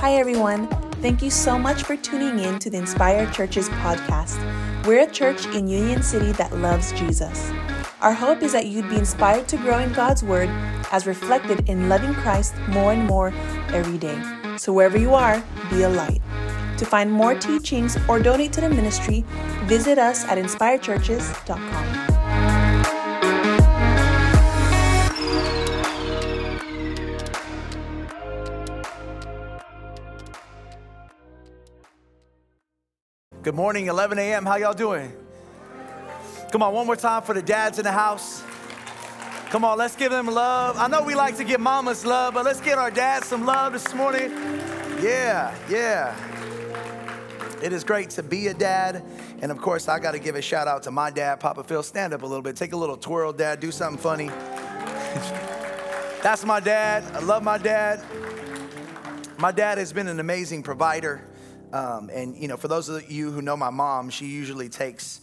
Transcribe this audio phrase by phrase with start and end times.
[0.00, 0.66] Hi, everyone.
[1.02, 4.38] Thank you so much for tuning in to the Inspired Churches podcast.
[4.86, 7.52] We're a church in Union City that loves Jesus.
[8.00, 10.48] Our hope is that you'd be inspired to grow in God's Word
[10.90, 13.28] as reflected in loving Christ more and more
[13.74, 14.18] every day.
[14.56, 16.22] So, wherever you are, be a light.
[16.78, 19.22] To find more teachings or donate to the ministry,
[19.64, 22.09] visit us at inspiredchurches.com.
[33.42, 34.44] Good morning, 11 a.m.
[34.44, 35.10] How y'all doing?
[36.52, 38.42] Come on, one more time for the dads in the house.
[39.48, 40.76] Come on, let's give them love.
[40.76, 43.72] I know we like to give mamas love, but let's get our dads some love
[43.72, 44.30] this morning.
[45.00, 46.14] Yeah, yeah.
[47.62, 49.02] It is great to be a dad.
[49.40, 51.82] And of course, I got to give a shout out to my dad, Papa Phil.
[51.82, 54.26] Stand up a little bit, take a little twirl, dad, do something funny.
[56.22, 57.04] That's my dad.
[57.16, 58.04] I love my dad.
[59.38, 61.24] My dad has been an amazing provider.
[61.72, 65.20] Um, and, you know, for those of you who know my mom, she usually takes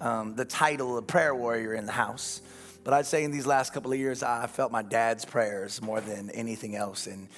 [0.00, 2.40] um, the title of prayer warrior in the house.
[2.84, 6.00] But I'd say in these last couple of years, I felt my dad's prayers more
[6.00, 7.06] than anything else.
[7.06, 7.28] And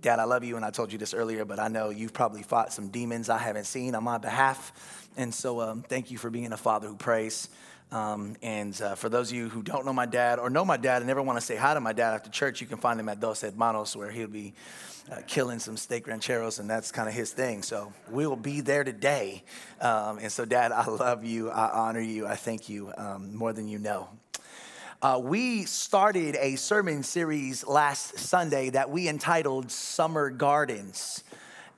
[0.00, 2.44] Dad, I love you, and I told you this earlier, but I know you've probably
[2.44, 5.08] fought some demons I haven't seen on my behalf.
[5.16, 7.48] And so um, thank you for being a father who prays.
[7.90, 10.76] Um, and uh, for those of you who don't know my dad or know my
[10.76, 13.00] dad and never want to say hi to my dad after church, you can find
[13.00, 14.54] him at Dos Hermanos, where he'll be
[15.10, 17.62] uh, killing some steak rancheros, and that's kind of his thing.
[17.62, 19.42] So we'll be there today.
[19.80, 21.50] Um, and so, Dad, I love you.
[21.50, 22.26] I honor you.
[22.26, 24.08] I thank you um, more than you know.
[25.00, 31.22] Uh, we started a sermon series last Sunday that we entitled Summer Gardens.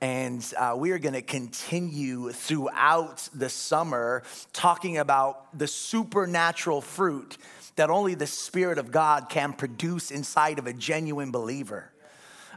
[0.01, 7.37] And uh, we are going to continue throughout the summer talking about the supernatural fruit
[7.75, 11.90] that only the Spirit of God can produce inside of a genuine believer.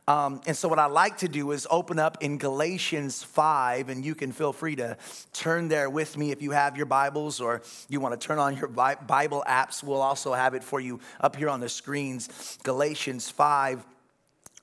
[0.07, 4.05] Um, and so, what I like to do is open up in Galatians 5, and
[4.05, 4.99] you can feel free to
[5.33, 8.55] turn there with me if you have your Bibles or you want to turn on
[8.57, 9.83] your Bible apps.
[9.83, 12.59] We'll also have it for you up here on the screens.
[12.65, 13.83] Galatians 5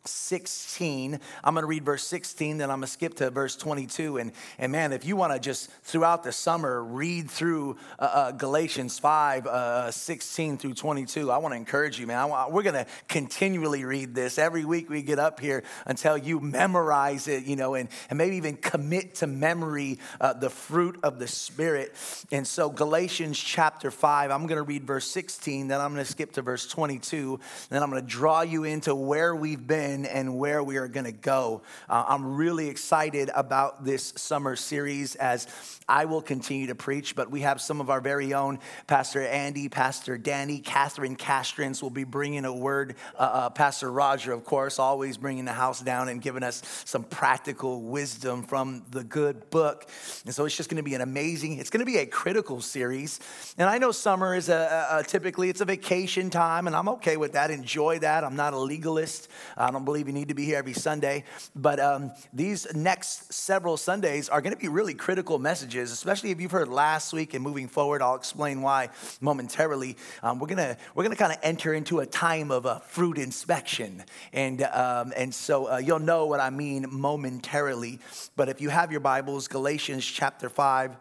[0.06, 1.20] 16.
[1.44, 4.18] I'm going to read verse 16, then I'm going to skip to verse 22.
[4.18, 8.32] And, and man, if you want to just throughout the summer read through uh, uh,
[8.32, 12.30] Galatians 5, uh, 16 through 22, I want to encourage you, man.
[12.52, 17.28] We're going to continually read this every week we get up here until you memorize
[17.28, 21.28] it, you know, and, and maybe even commit to memory uh, the fruit of the
[21.28, 21.94] Spirit.
[22.32, 26.12] And so, Galatians chapter 5, I'm going to read verse 16, then I'm going to
[26.12, 27.40] skip to verse 22,
[27.70, 30.88] then I'm going to draw you into where we've been been and where we are
[30.88, 31.62] going to go.
[31.90, 35.48] Uh, I'm really excited about this summer series as
[35.88, 39.68] I will continue to preach, but we have some of our very own Pastor Andy,
[39.68, 42.96] Pastor Danny, Catherine Castrins will be bringing a word.
[43.18, 47.04] Uh, uh, Pastor Roger, of course, always bringing the house down and giving us some
[47.04, 49.90] practical wisdom from the good book.
[50.26, 52.62] And so it's just going to be an amazing, it's going to be a critical
[52.62, 53.20] series.
[53.58, 56.88] And I know summer is a, a, a typically it's a vacation time, and I'm
[56.90, 57.52] okay with that.
[57.52, 58.24] Enjoy that.
[58.24, 59.28] I'm not a legalist.
[59.58, 61.24] I don't believe you need to be here every Sunday.
[61.56, 66.42] But um, these next several Sundays are going to be really critical messages especially if
[66.42, 68.02] you've heard last week and moving forward.
[68.02, 68.90] I'll explain why
[69.20, 69.98] momentarily.
[70.24, 74.04] Um, we're gonna we're gonna kind of enter into a time of a fruit inspection,
[74.34, 78.00] and um, and so uh, you'll know what I mean momentarily.
[78.36, 80.96] But if you have your Bibles, Galatians chapter five.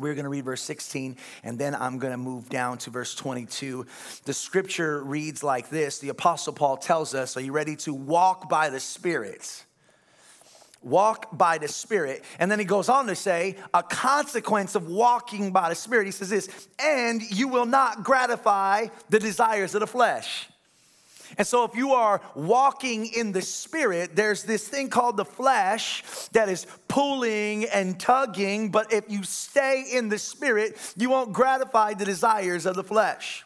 [0.00, 3.16] We're going to read verse 16, and then I'm going to move down to verse
[3.16, 3.84] 22.
[4.26, 8.48] The scripture reads like this The Apostle Paul tells us, Are you ready to walk
[8.48, 9.64] by the Spirit?
[10.82, 12.22] Walk by the Spirit.
[12.38, 16.12] And then he goes on to say, a consequence of walking by the Spirit, he
[16.12, 20.48] says this, and you will not gratify the desires of the flesh.
[21.36, 26.02] And so, if you are walking in the Spirit, there's this thing called the flesh
[26.32, 31.94] that is pulling and tugging, but if you stay in the Spirit, you won't gratify
[31.94, 33.44] the desires of the flesh.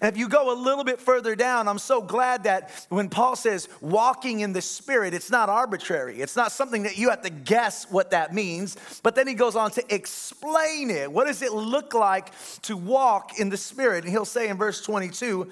[0.00, 3.36] And if you go a little bit further down, I'm so glad that when Paul
[3.36, 6.20] says walking in the Spirit, it's not arbitrary.
[6.20, 8.76] It's not something that you have to guess what that means.
[9.02, 11.10] But then he goes on to explain it.
[11.10, 12.32] What does it look like
[12.62, 14.04] to walk in the Spirit?
[14.04, 15.50] And he'll say in verse 22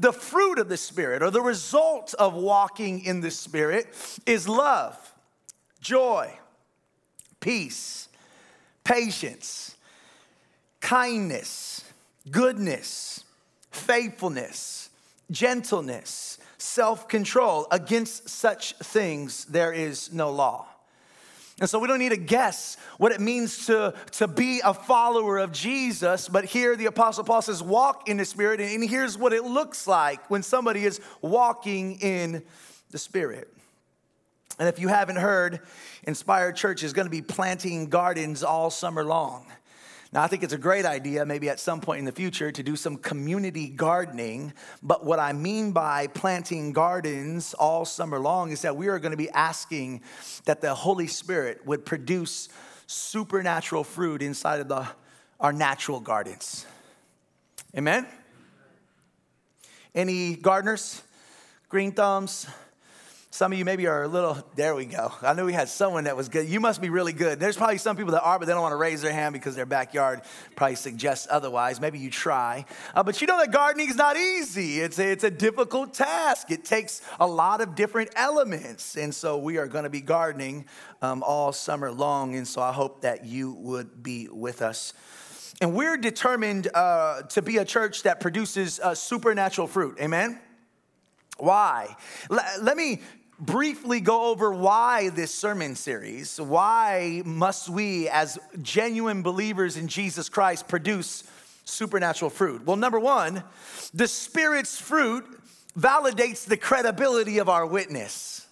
[0.00, 3.86] the fruit of the Spirit or the result of walking in the Spirit
[4.26, 4.96] is love,
[5.80, 6.32] joy,
[7.40, 8.08] peace,
[8.84, 9.76] patience,
[10.80, 11.84] kindness,
[12.30, 13.19] goodness
[13.70, 14.90] faithfulness,
[15.30, 17.66] gentleness, self control.
[17.70, 20.66] Against such things, there is no law.
[21.60, 25.38] And so we don't need to guess what it means to, to be a follower
[25.38, 26.26] of Jesus.
[26.26, 28.60] But here the Apostle Paul says, walk in the Spirit.
[28.60, 32.42] And here's what it looks like when somebody is walking in
[32.90, 33.52] the Spirit.
[34.58, 35.60] And if you haven't heard,
[36.04, 39.46] Inspired Church is going to be planting gardens all summer long.
[40.12, 42.62] Now, I think it's a great idea, maybe at some point in the future, to
[42.64, 44.52] do some community gardening.
[44.82, 49.12] But what I mean by planting gardens all summer long is that we are going
[49.12, 50.02] to be asking
[50.46, 52.48] that the Holy Spirit would produce
[52.88, 54.84] supernatural fruit inside of the,
[55.38, 56.66] our natural gardens.
[57.76, 58.04] Amen?
[59.94, 61.02] Any gardeners?
[61.68, 62.48] Green thumbs?
[63.32, 65.12] Some of you maybe are a little, there we go.
[65.22, 66.48] I knew we had someone that was good.
[66.48, 67.38] You must be really good.
[67.38, 69.54] There's probably some people that are, but they don't want to raise their hand because
[69.54, 70.22] their backyard
[70.56, 71.80] probably suggests otherwise.
[71.80, 72.64] Maybe you try.
[72.92, 76.50] Uh, but you know that gardening is not easy, it's a, it's a difficult task.
[76.50, 78.96] It takes a lot of different elements.
[78.96, 80.66] And so we are going to be gardening
[81.00, 82.34] um, all summer long.
[82.34, 84.92] And so I hope that you would be with us.
[85.60, 89.98] And we're determined uh, to be a church that produces uh, supernatural fruit.
[90.00, 90.40] Amen?
[91.38, 91.96] Why?
[92.28, 93.00] Let me
[93.40, 96.40] briefly go over why this sermon series.
[96.40, 101.24] Why must we, as genuine believers in Jesus Christ, produce
[101.64, 102.64] supernatural fruit?
[102.66, 103.42] Well, number one,
[103.94, 105.24] the Spirit's fruit
[105.78, 108.46] validates the credibility of our witness.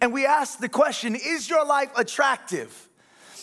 [0.00, 2.88] And we ask the question is your life attractive?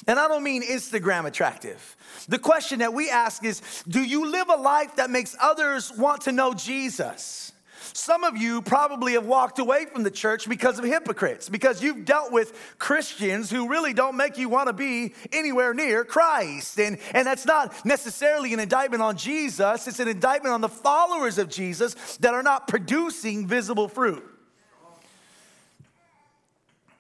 [0.08, 1.96] And I don't mean Instagram attractive.
[2.28, 6.24] The question that we ask is do you live a life that makes others want
[6.24, 7.53] to know Jesus?
[7.96, 12.06] Some of you probably have walked away from the church because of hypocrites, because you've
[12.06, 16.80] dealt with Christians who really don't make you want to be anywhere near Christ.
[16.80, 21.38] And, and that's not necessarily an indictment on Jesus, it's an indictment on the followers
[21.38, 24.24] of Jesus that are not producing visible fruit.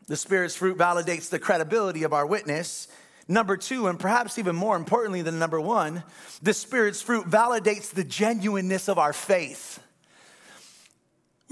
[0.05, 2.87] The Spirit's fruit validates the credibility of our witness.
[3.27, 6.03] Number two, and perhaps even more importantly than number one,
[6.43, 9.79] the Spirit's fruit validates the genuineness of our faith.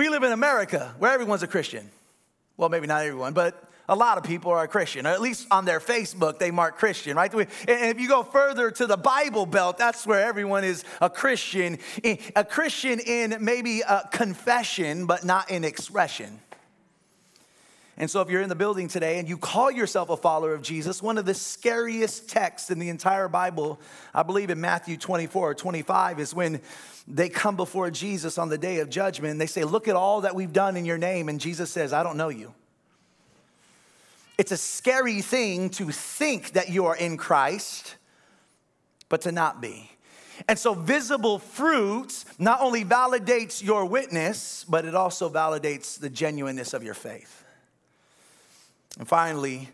[0.01, 1.88] We live in America where everyone's a Christian.
[2.57, 5.45] Well, maybe not everyone, but a lot of people are a Christian, or at least
[5.51, 7.31] on their Facebook, they mark Christian, right?
[7.31, 11.77] And if you go further to the Bible Belt, that's where everyone is a Christian.
[12.36, 16.39] A Christian in maybe a confession, but not in expression.
[17.98, 20.62] And so, if you're in the building today and you call yourself a follower of
[20.62, 23.80] Jesus, one of the scariest texts in the entire Bible,
[24.14, 26.62] I believe in Matthew 24 or 25, is when
[27.08, 30.22] they come before Jesus on the day of judgment and they say, Look at all
[30.22, 31.28] that we've done in your name.
[31.28, 32.54] And Jesus says, I don't know you.
[34.38, 37.98] It's a scary thing to think that you are in Christ,
[39.10, 39.92] but to not be.
[40.48, 46.74] And so, visible fruit not only validates your witness, but it also validates the genuineness
[46.74, 47.41] of your faith.
[48.98, 49.70] And finally,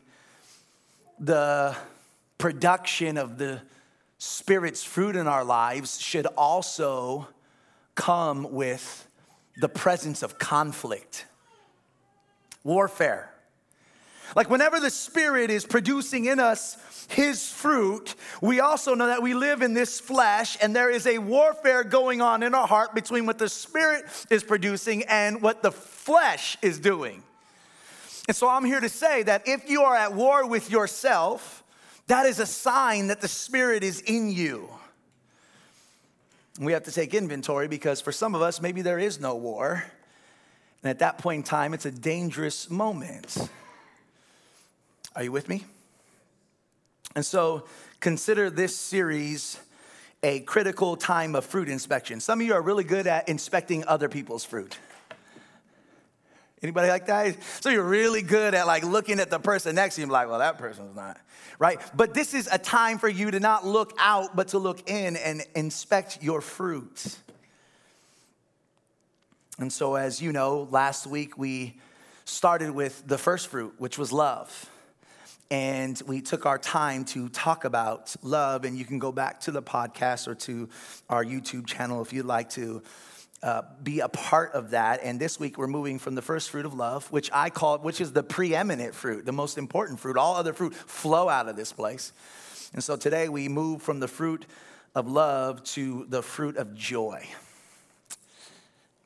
[1.19, 1.75] the
[2.37, 3.61] production of the
[4.19, 7.27] Spirit's fruit in our lives should also
[7.95, 9.07] come with
[9.57, 11.25] the presence of conflict,
[12.63, 13.33] warfare.
[14.35, 16.77] Like whenever the Spirit is producing in us
[17.09, 21.17] His fruit, we also know that we live in this flesh and there is a
[21.17, 25.71] warfare going on in our heart between what the Spirit is producing and what the
[25.71, 27.23] flesh is doing.
[28.27, 31.63] And so I'm here to say that if you are at war with yourself,
[32.07, 34.69] that is a sign that the Spirit is in you.
[36.59, 39.83] We have to take inventory because for some of us, maybe there is no war.
[40.83, 43.37] And at that point in time, it's a dangerous moment.
[45.15, 45.65] Are you with me?
[47.15, 47.65] And so
[47.99, 49.59] consider this series
[50.23, 52.19] a critical time of fruit inspection.
[52.19, 54.77] Some of you are really good at inspecting other people's fruit.
[56.63, 57.37] Anybody like that?
[57.61, 60.39] So you're really good at like looking at the person next to you, like, well,
[60.39, 61.19] that person's not,
[61.59, 61.79] right?
[61.95, 65.15] But this is a time for you to not look out, but to look in
[65.17, 67.17] and inspect your fruit.
[69.59, 71.79] And so, as you know, last week we
[72.25, 74.69] started with the first fruit, which was love.
[75.49, 78.65] And we took our time to talk about love.
[78.65, 80.69] And you can go back to the podcast or to
[81.09, 82.83] our YouTube channel if you'd like to
[83.43, 85.01] uh, be a part of that.
[85.03, 88.01] And this week we're moving from the first fruit of love, which I call, which
[88.01, 90.17] is the preeminent fruit, the most important fruit.
[90.17, 92.13] All other fruit flow out of this place.
[92.73, 94.45] And so today we move from the fruit
[94.95, 97.27] of love to the fruit of joy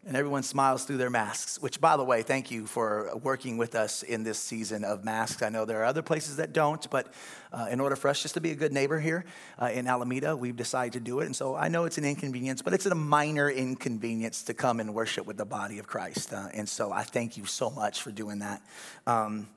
[0.06, 3.76] and everyone smiles through their masks, which, by the way, thank you for working with
[3.76, 5.44] us in this season of masks.
[5.44, 7.14] I know there are other places that don't, but
[7.54, 9.26] uh, in order for us just to be a good neighbor here
[9.62, 11.28] uh, in Alameda, we've decided to do it.
[11.28, 14.96] And so I know it's an inconvenience, but it's a minor inconvenience to come and
[14.96, 16.34] worship with the body of Christ.
[16.34, 18.64] Uh, and so I thank you so much for doing that.
[19.06, 19.48] Um,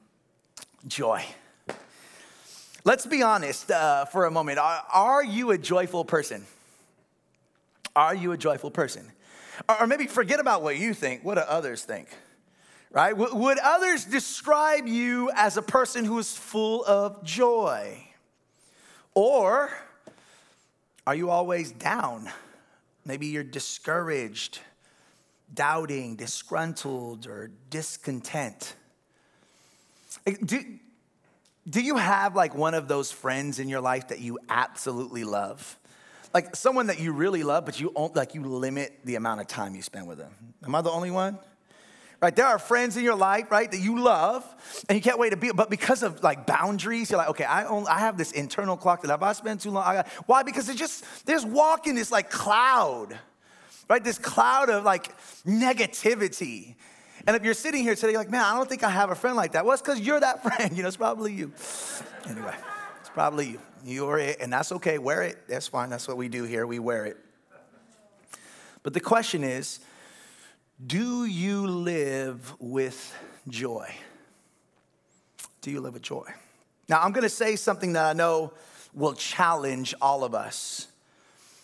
[0.87, 1.25] joy.
[2.85, 4.59] Let's be honest uh, for a moment.
[4.59, 6.45] Are, are you a joyful person?
[7.97, 9.11] Are you a joyful person?
[9.81, 12.09] Or maybe forget about what you think, what do others think?
[12.95, 13.17] right?
[13.17, 18.07] Would others describe you as a person who is full of joy?
[19.15, 19.71] Or
[21.05, 22.31] are you always down?
[23.05, 24.61] Maybe you're discouraged,
[25.53, 28.77] doubting, disgruntled, or discontent.
[30.45, 30.65] Do,
[31.69, 35.79] do you have like one of those friends in your life that you absolutely love?
[36.35, 39.75] Like someone that you really love, but you like you limit the amount of time
[39.77, 40.33] you spend with them.
[40.65, 41.39] Am I the only one?
[42.21, 44.45] Right, there are friends in your life, right, that you love,
[44.89, 45.53] and you can't wait to be.
[45.53, 49.03] But because of like boundaries, you're like, okay, I only, I have this internal clock
[49.03, 50.09] that if I spend too long, I got.
[50.27, 50.43] Why?
[50.43, 53.17] Because it just there's walking this like cloud,
[53.89, 54.03] right?
[54.03, 56.75] This cloud of like negativity,
[57.27, 59.37] and if you're sitting here today, like, man, I don't think I have a friend
[59.37, 59.65] like that.
[59.65, 60.77] Well, it's because you're that friend.
[60.77, 61.53] You know, it's probably you.
[62.29, 62.55] Anyway,
[63.01, 63.61] it's probably you.
[63.85, 64.99] You're it, and that's okay.
[64.99, 65.47] Wear it.
[65.47, 65.91] That's fine.
[65.91, 66.67] That's what we do here.
[66.67, 67.19] We wear it.
[68.83, 69.81] But the question is
[70.85, 73.15] do you live with
[73.49, 73.95] joy?
[75.61, 76.27] Do you live with joy?
[76.89, 78.53] Now, I'm going to say something that I know
[78.93, 80.89] will challenge all of us,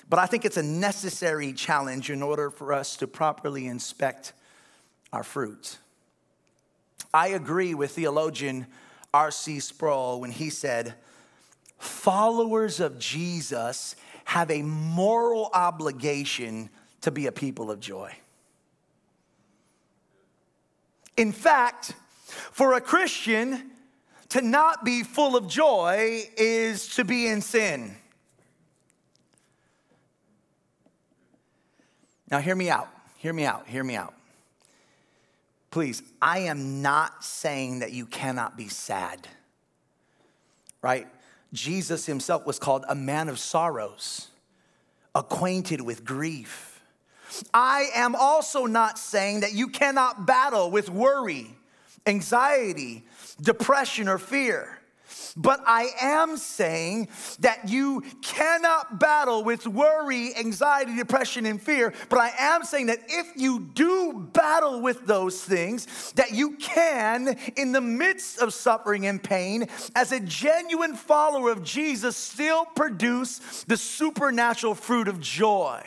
[0.08, 4.32] but I think it's a necessary challenge in order for us to properly inspect
[5.12, 5.78] our fruit.
[7.12, 8.66] I agree with theologian
[9.12, 9.60] R.C.
[9.60, 10.94] Sproul when he said,
[11.80, 13.96] Followers of Jesus
[14.26, 16.68] have a moral obligation
[17.00, 18.12] to be a people of joy.
[21.16, 21.94] In fact,
[22.52, 23.70] for a Christian,
[24.28, 27.96] to not be full of joy is to be in sin.
[32.30, 32.88] Now, hear me out.
[33.16, 33.66] Hear me out.
[33.66, 34.12] Hear me out.
[35.70, 39.26] Please, I am not saying that you cannot be sad,
[40.82, 41.08] right?
[41.52, 44.28] Jesus himself was called a man of sorrows,
[45.14, 46.80] acquainted with grief.
[47.54, 51.46] I am also not saying that you cannot battle with worry,
[52.06, 53.04] anxiety,
[53.40, 54.79] depression, or fear.
[55.36, 57.08] But I am saying
[57.40, 61.92] that you cannot battle with worry, anxiety, depression, and fear.
[62.08, 67.36] But I am saying that if you do battle with those things, that you can,
[67.56, 73.64] in the midst of suffering and pain, as a genuine follower of Jesus, still produce
[73.64, 75.82] the supernatural fruit of joy.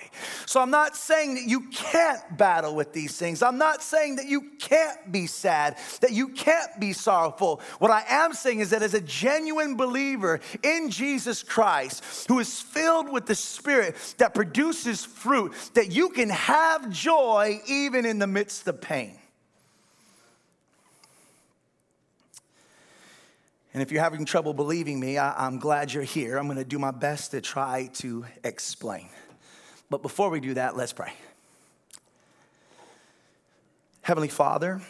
[0.45, 3.41] So I'm not saying that you can't battle with these things.
[3.41, 7.61] I'm not saying that you can't be sad, that you can't be sorrowful.
[7.79, 12.61] What I am saying is that as a genuine believer in Jesus Christ who is
[12.61, 18.27] filled with the Spirit that produces fruit, that you can have joy even in the
[18.27, 19.17] midst of pain.
[23.73, 26.37] And if you're having trouble believing me, I, am glad you're here.
[26.37, 29.07] I'm going to do my best to try to explain.
[29.89, 31.13] But before we do that, let's pray.
[34.01, 34.81] Heavenly Father,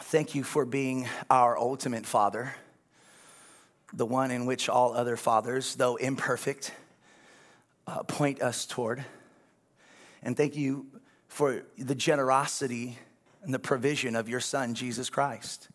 [0.00, 2.54] thank you for being our ultimate Father
[3.92, 6.72] the one in which all other fathers, though imperfect,
[7.86, 9.04] uh, point us toward.
[10.22, 10.86] And thank you
[11.28, 12.98] for the generosity
[13.42, 15.68] and the provision of your Son, Jesus Christ,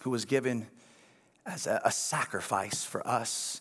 [0.00, 0.66] who was given
[1.46, 3.60] as a, a sacrifice for us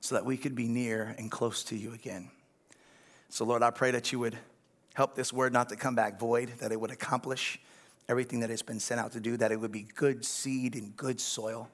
[0.00, 2.30] so that we could be near and close to you again.
[3.30, 4.36] So, Lord, I pray that you would
[4.92, 7.60] help this word not to come back void, that it would accomplish
[8.08, 10.96] everything that it's been sent out to do, that it would be good seed and
[10.96, 11.70] good soil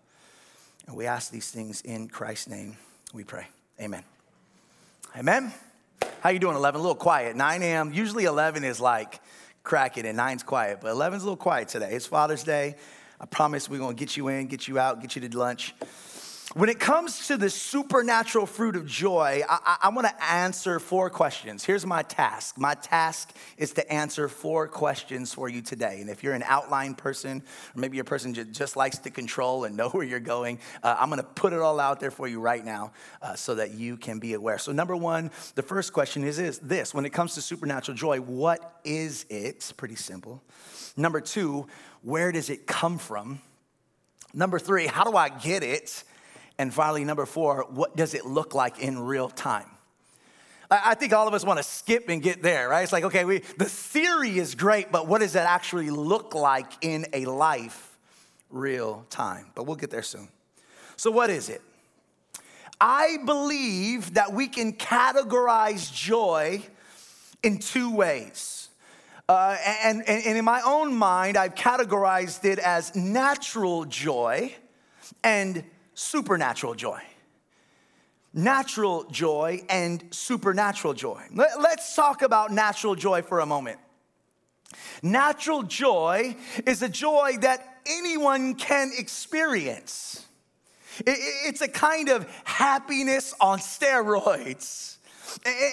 [0.87, 2.77] and we ask these things in Christ's name.
[3.13, 3.47] We pray.
[3.81, 4.03] Amen.
[5.17, 5.53] Amen.
[6.21, 6.79] How you doing, 11?
[6.79, 7.37] A little quiet.
[7.37, 7.93] 9 a.m.
[7.93, 9.21] Usually 11 is like
[9.63, 11.93] cracking and 9's quiet, but 11's a little quiet today.
[11.93, 12.77] It's Father's Day.
[13.21, 15.75] I promise we're going to get you in, get you out, get you to lunch.
[16.55, 20.81] When it comes to the supernatural fruit of joy, I, I, I want to answer
[20.81, 21.65] four questions.
[21.65, 22.59] Here's my task.
[22.59, 26.01] My task is to answer four questions for you today.
[26.01, 27.45] And if you're an outline person,
[27.77, 31.09] or maybe a person just likes to control and know where you're going, uh, I'm
[31.09, 33.97] going to put it all out there for you right now uh, so that you
[33.97, 34.59] can be aware.
[34.59, 38.19] So, number one, the first question is, is this when it comes to supernatural joy,
[38.19, 39.73] what is it?
[39.77, 40.43] Pretty simple.
[40.97, 41.69] Number two,
[42.03, 43.41] where does it come from?
[44.35, 46.03] Number three, how do I get it?
[46.61, 49.65] And finally, number four, what does it look like in real time?
[50.71, 52.83] I think all of us want to skip and get there, right?
[52.83, 56.71] It's like, okay, we, the theory is great, but what does that actually look like
[56.83, 57.97] in a life,
[58.51, 59.47] real time?
[59.55, 60.29] But we'll get there soon.
[60.97, 61.63] So, what is it?
[62.79, 66.63] I believe that we can categorize joy
[67.43, 68.69] in two ways.
[69.31, 74.55] Uh, and, and, and in my own mind, I've categorized it as natural joy
[75.25, 75.65] and
[76.01, 77.03] supernatural joy.
[78.33, 81.23] Natural joy and supernatural joy.
[81.33, 83.79] Let's talk about natural joy for a moment.
[85.03, 90.25] Natural joy is a joy that anyone can experience.
[91.07, 94.97] It's a kind of happiness on steroids.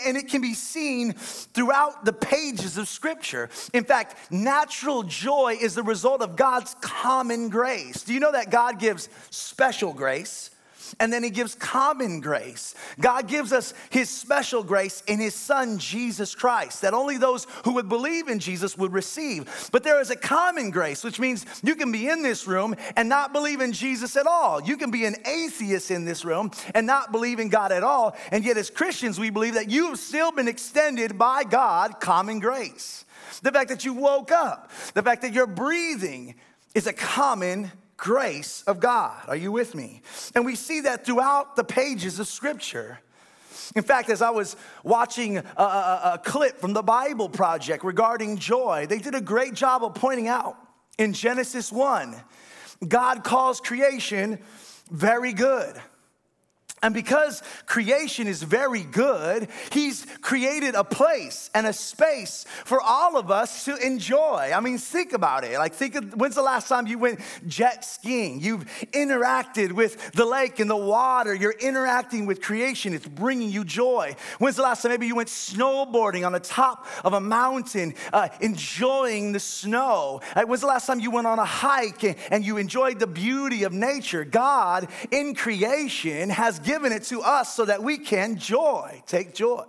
[0.06, 3.50] And it can be seen throughout the pages of Scripture.
[3.74, 8.04] In fact, natural joy is the result of God's common grace.
[8.04, 10.52] Do you know that God gives special grace?
[11.00, 12.76] And then he gives common grace.
[13.00, 17.74] God gives us his special grace in his son Jesus Christ that only those who
[17.74, 19.70] would believe in Jesus would receive.
[19.72, 23.10] But there is a common grace, which means you can be in this room and
[23.10, 24.62] not believe in Jesus at all.
[24.62, 28.16] You can be an atheist in this room and not believe in God at all.
[28.32, 33.06] And yet, as Christians, we believe that you've still been extended by God common grace.
[33.42, 36.36] The fact that you woke up, the fact that you're breathing
[36.74, 39.18] is a common grace of God.
[39.28, 40.02] Are you with me?
[40.36, 43.00] And we see that throughout the pages of Scripture.
[43.76, 48.38] In fact, as I was watching a, a, a, clip from the Bible Project regarding
[48.38, 50.56] joy, they did a great job of pointing out
[50.98, 52.16] in Genesis 1,
[52.88, 54.40] God calls creation
[54.90, 55.76] very good.
[56.84, 63.18] And because creation is very good, he's created a place and a space for all
[63.18, 64.52] of us to enjoy.
[64.54, 65.58] I mean, think about it.
[65.58, 68.40] Like, think of when's the last time you went jet skiing?
[68.42, 71.34] You've interacted with the lake and the water.
[71.34, 72.94] You're interacting with creation.
[72.94, 74.16] It's bringing you joy.
[74.38, 78.30] When's the last time maybe you went snowboarding on the top of a mountain, uh,
[78.40, 80.22] enjoying the snow?
[80.36, 83.08] Uh, when's the last time you went on a hike and, and you enjoyed the
[83.08, 84.24] beauty of nature?
[84.24, 89.64] God in creation has given it to us so that we can joy, take joy.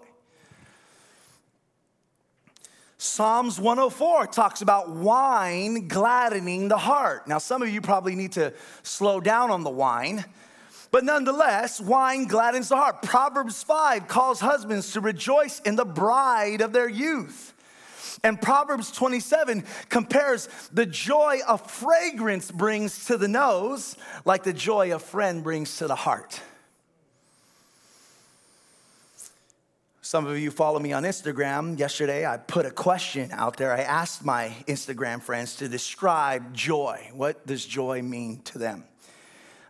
[2.98, 7.28] Psalms 104 talks about wine gladdening the heart.
[7.28, 8.52] Now, some of you probably need to
[8.82, 10.24] slow down on the wine,
[10.90, 13.02] but nonetheless, wine gladdens the heart.
[13.02, 17.54] Proverbs 5 calls husbands to rejoice in the bride of their youth.
[18.24, 24.92] And Proverbs 27 compares the joy a fragrance brings to the nose like the joy
[24.92, 26.40] a friend brings to the heart.
[30.08, 31.78] Some of you follow me on Instagram.
[31.78, 33.74] Yesterday, I put a question out there.
[33.74, 37.10] I asked my Instagram friends to describe joy.
[37.12, 38.84] What does joy mean to them?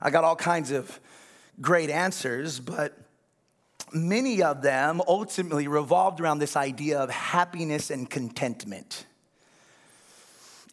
[0.00, 1.00] I got all kinds of
[1.60, 2.96] great answers, but
[3.92, 9.06] many of them ultimately revolved around this idea of happiness and contentment.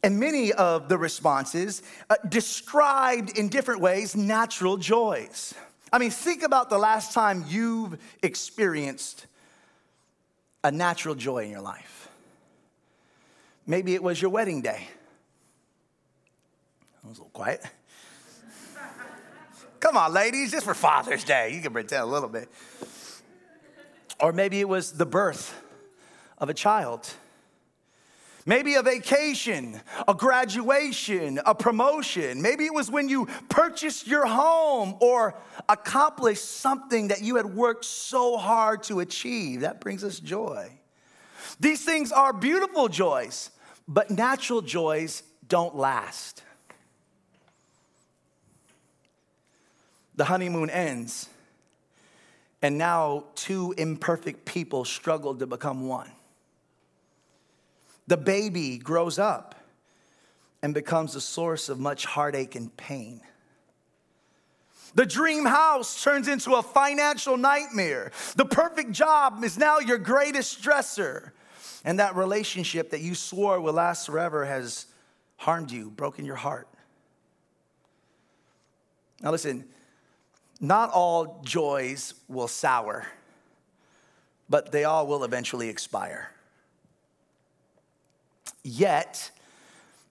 [0.03, 5.55] And many of the responses uh, described in different ways natural joys.
[5.91, 9.25] I mean, think about the last time you've experienced
[10.65, 12.09] a natural joy in your life.
[13.67, 14.87] Maybe it was your wedding day.
[17.03, 17.63] I was a little quiet.
[19.79, 21.53] Come on, ladies, just for Father's Day.
[21.53, 22.49] You can pretend a little bit.
[24.19, 25.61] Or maybe it was the birth
[26.39, 27.13] of a child.
[28.47, 32.43] Maybe a vacation, a graduation, a promotion.
[32.43, 35.35] Maybe it was when you purchased your home or
[35.67, 39.61] accomplished something that you had worked so hard to achieve.
[39.61, 40.69] That brings us joy.
[41.59, 43.49] These things are beautiful joys,
[43.87, 46.43] but natural joys don't last.
[50.17, 51.29] The honeymoon ends,
[52.61, 56.09] and now two imperfect people struggle to become one.
[58.07, 59.55] The baby grows up
[60.61, 63.21] and becomes a source of much heartache and pain.
[64.95, 68.11] The dream house turns into a financial nightmare.
[68.35, 71.31] The perfect job is now your greatest stressor.
[71.83, 74.87] And that relationship that you swore will last forever has
[75.37, 76.67] harmed you, broken your heart.
[79.21, 79.65] Now, listen,
[80.59, 83.05] not all joys will sour,
[84.49, 86.31] but they all will eventually expire.
[88.67, 89.29] Yet,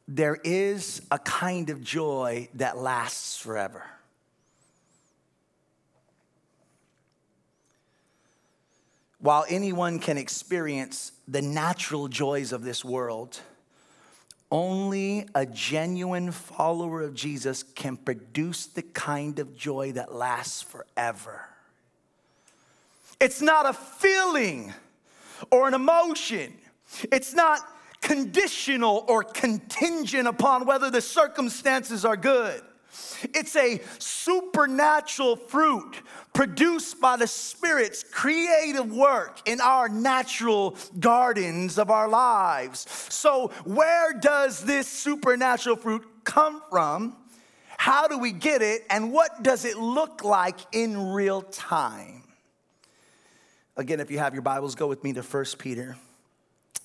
[0.06, 3.82] there is a kind of joy that lasts forever.
[9.18, 13.40] While anyone can experience the natural joys of this world,
[14.52, 21.48] only a genuine follower of Jesus can produce the kind of joy that lasts forever.
[23.20, 24.72] It's not a feeling
[25.50, 26.54] or an emotion.
[27.10, 27.58] It's not
[28.04, 32.60] conditional or contingent upon whether the circumstances are good.
[33.22, 35.96] It's a supernatural fruit
[36.34, 42.86] produced by the Spirit's creative work in our natural gardens of our lives.
[43.08, 47.16] So, where does this supernatural fruit come from?
[47.78, 48.82] How do we get it?
[48.90, 52.22] And what does it look like in real time?
[53.76, 55.96] Again, if you have your Bibles, go with me to 1 Peter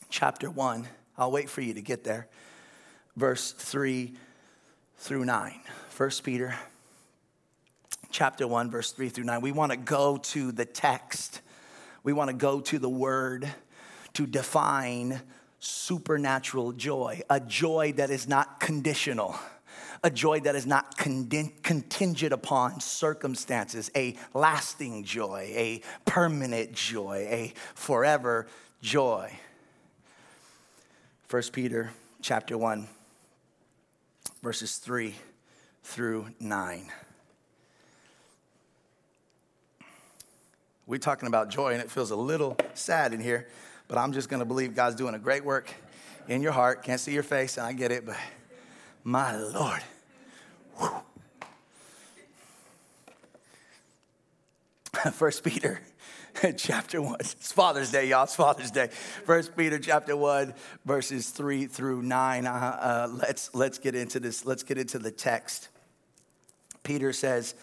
[0.10, 0.88] chapter 1.
[1.20, 2.28] I'll wait for you to get there.
[3.18, 4.14] Verse 3
[4.98, 5.60] through 9.
[5.98, 6.56] 1 Peter
[8.10, 9.42] chapter 1, verse 3 through 9.
[9.42, 11.42] We want to go to the text,
[12.04, 13.48] we want to go to the word
[14.14, 15.22] to define
[15.60, 19.36] supernatural joy, a joy that is not conditional
[20.04, 27.54] a joy that is not contingent upon circumstances, a lasting joy, a permanent joy, a
[27.76, 28.48] forever
[28.82, 29.30] joy.
[31.30, 31.92] 1 Peter
[32.24, 32.88] chapter 1
[34.42, 35.14] verses 3
[35.84, 36.92] through 9.
[40.88, 43.48] We're talking about joy, and it feels a little sad in here,
[43.88, 45.72] but I'm just going to believe God's doing a great work
[46.28, 46.82] in your heart.
[46.82, 48.18] Can't see your face, I get it, but
[49.04, 49.84] my Lord.
[55.14, 55.80] First Peter
[56.58, 57.18] chapter 1.
[57.20, 58.24] It's Father's Day, y'all.
[58.24, 58.88] It's Father's Day.
[59.26, 60.54] First Peter chapter 1,
[60.86, 62.46] verses 3 through 9.
[62.46, 64.46] Uh, uh, let's, let's get into this.
[64.46, 65.70] Let's get into the text.
[66.84, 67.56] Peter says,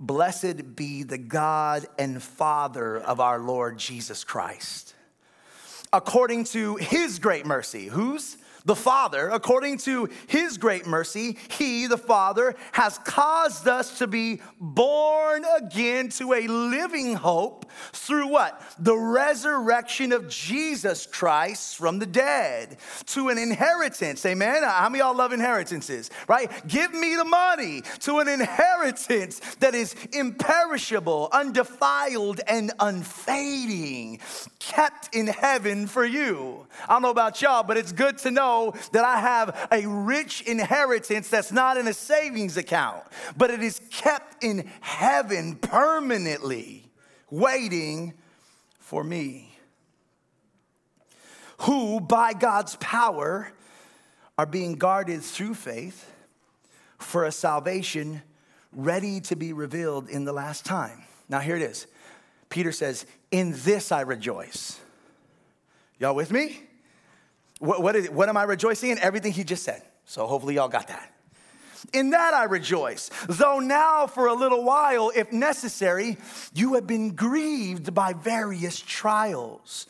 [0.00, 4.94] Blessed be the God and Father of our Lord Jesus Christ.
[5.92, 8.36] According to his great mercy, whose?
[8.66, 14.40] The Father, according to His great mercy, He, the Father, has caused us to be
[14.58, 18.60] born again to a living hope through what?
[18.78, 24.24] The resurrection of Jesus Christ from the dead to an inheritance.
[24.24, 24.62] Amen?
[24.62, 26.50] How many y'all love inheritances, right?
[26.66, 34.20] Give me the money to an inheritance that is imperishable, undefiled, and unfading,
[34.58, 36.66] kept in heaven for you.
[36.88, 39.86] I don't know about y'all, but it's good to know know that I have a
[39.86, 43.02] rich inheritance that's not in a savings account,
[43.36, 46.88] but it is kept in heaven permanently,
[47.30, 48.14] waiting
[48.78, 49.50] for me.
[51.58, 53.52] Who, by God's power,
[54.36, 56.10] are being guarded through faith
[56.98, 58.22] for a salvation
[58.72, 61.04] ready to be revealed in the last time.
[61.28, 61.86] Now, here it is.
[62.48, 64.80] Peter says, In this I rejoice.
[65.98, 66.60] Y'all with me?
[67.58, 68.98] What, what, is, what am I rejoicing in?
[68.98, 69.82] Everything he just said.
[70.04, 71.10] So hopefully y'all got that.
[71.92, 76.16] In that I rejoice, though now for a little while, if necessary,
[76.54, 79.86] you have been grieved by various trials,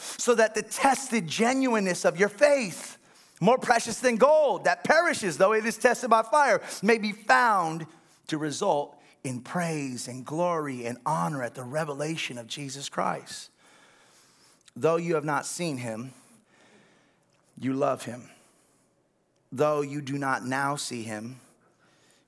[0.00, 2.98] so that the tested genuineness of your faith,
[3.40, 7.86] more precious than gold that perishes though it is tested by fire, may be found
[8.28, 13.50] to result in praise and glory and honor at the revelation of Jesus Christ.
[14.76, 16.12] Though you have not seen him,
[17.58, 18.30] you love him.
[19.52, 21.40] Though you do not now see him,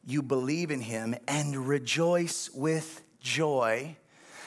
[0.06, 3.96] you believe in him and rejoice with joy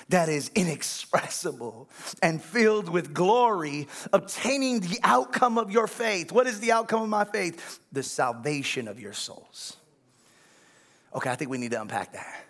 [0.10, 1.88] that is inexpressible
[2.24, 6.32] and filled with glory, obtaining the outcome of your faith.
[6.32, 7.80] What is the outcome of my faith?
[7.92, 9.78] The salvation of your souls.
[11.14, 12.46] Okay, I think we need to unpack that.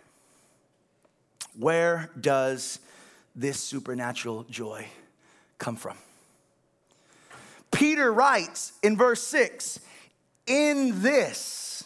[1.57, 2.79] Where does
[3.35, 4.87] this supernatural joy
[5.57, 5.97] come from?
[7.71, 9.79] Peter writes in verse 6
[10.47, 11.83] In this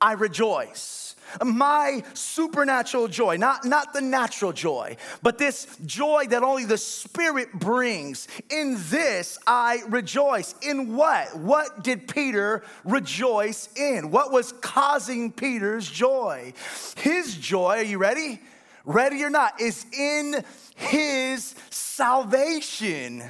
[0.00, 1.02] I rejoice.
[1.42, 7.52] My supernatural joy, not, not the natural joy, but this joy that only the Spirit
[7.54, 8.28] brings.
[8.50, 10.54] In this I rejoice.
[10.60, 11.36] In what?
[11.36, 14.10] What did Peter rejoice in?
[14.10, 16.52] What was causing Peter's joy?
[16.96, 18.40] His joy, are you ready?
[18.84, 23.22] Ready or not, is in his salvation.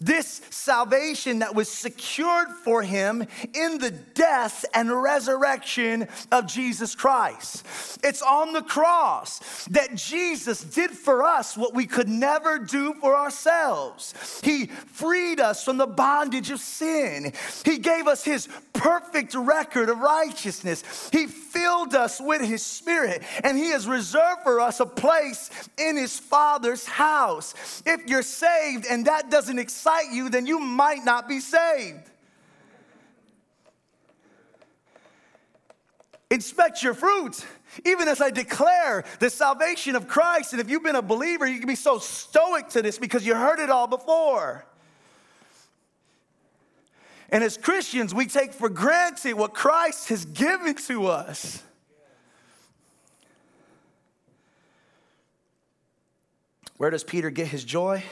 [0.00, 7.66] This salvation that was secured for him in the death and resurrection of Jesus Christ.
[8.02, 13.16] It's on the cross that Jesus did for us what we could never do for
[13.16, 14.40] ourselves.
[14.42, 17.32] He freed us from the bondage of sin,
[17.64, 21.08] He gave us His perfect record of righteousness.
[21.12, 25.96] He filled us with His Spirit, and He has reserved for us a place in
[25.96, 27.54] His Father's house.
[27.86, 32.10] If you're saved and that doesn't excite you, then you might not be saved.
[36.30, 37.44] Inspect your fruit.
[37.86, 41.58] Even as I declare the salvation of Christ, and if you've been a believer, you
[41.58, 44.66] can be so stoic to this because you heard it all before.
[47.30, 51.62] And as Christians, we take for granted what Christ has given to us.
[56.76, 58.04] Where does Peter get his joy?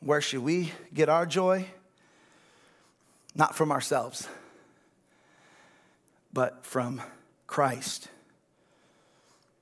[0.00, 1.66] Where should we get our joy?
[3.34, 4.28] Not from ourselves,
[6.32, 7.00] but from
[7.46, 8.08] Christ,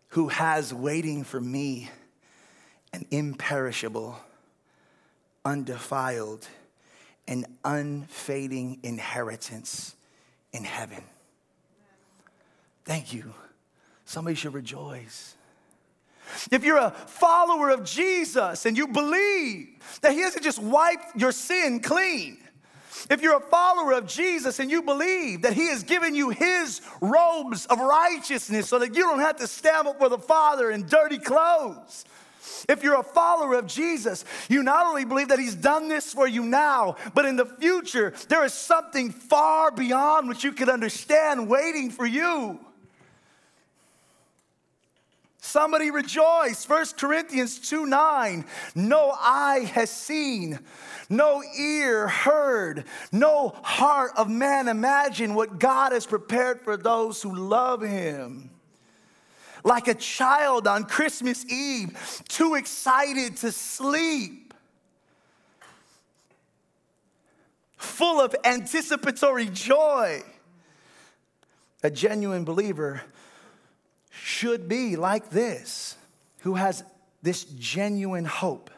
[0.08, 1.90] who has waiting for me
[2.92, 4.18] an imperishable,
[5.44, 6.46] undefiled,
[7.26, 9.94] an unfading inheritance
[10.52, 11.04] in heaven.
[12.84, 13.34] Thank you.
[14.06, 15.34] Somebody should rejoice.
[16.50, 19.68] If you're a follower of Jesus and you believe
[20.02, 22.38] that He hasn't just wiped your sin clean,
[23.10, 26.80] if you're a follower of Jesus and you believe that He has given you His
[27.00, 31.18] robes of righteousness so that you don't have to stand before the Father in dirty
[31.18, 32.04] clothes,
[32.68, 36.26] if you're a follower of Jesus, you not only believe that He's done this for
[36.26, 41.48] you now, but in the future, there is something far beyond what you can understand
[41.48, 42.58] waiting for you.
[45.48, 46.68] Somebody rejoice.
[46.68, 48.44] 1 Corinthians 2 9.
[48.74, 50.58] No eye has seen,
[51.08, 57.34] no ear heard, no heart of man imagined what God has prepared for those who
[57.34, 58.50] love Him
[59.64, 64.52] like a child on Christmas Eve, too excited to sleep,
[67.78, 70.22] full of anticipatory joy.
[71.82, 73.00] A genuine believer
[74.28, 75.96] should be like this,
[76.40, 76.84] who has
[77.22, 78.70] this genuine hope,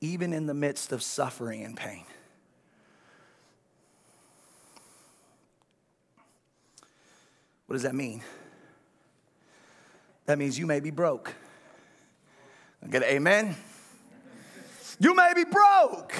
[0.00, 2.04] even in the midst of suffering and pain.
[7.66, 8.20] What does that mean?
[10.26, 11.32] That means you may be broke.
[12.90, 13.54] Get amen?
[14.98, 16.14] You may be broke.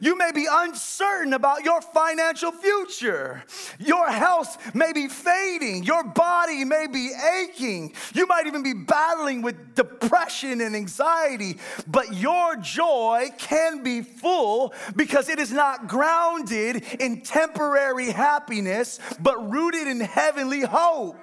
[0.00, 3.44] You may be uncertain about your financial future.
[3.78, 5.84] Your health may be fading.
[5.84, 7.10] Your body may be
[7.42, 7.94] aching.
[8.14, 11.58] You might even be battling with depression and anxiety.
[11.86, 19.50] But your joy can be full because it is not grounded in temporary happiness, but
[19.50, 21.16] rooted in heavenly hope.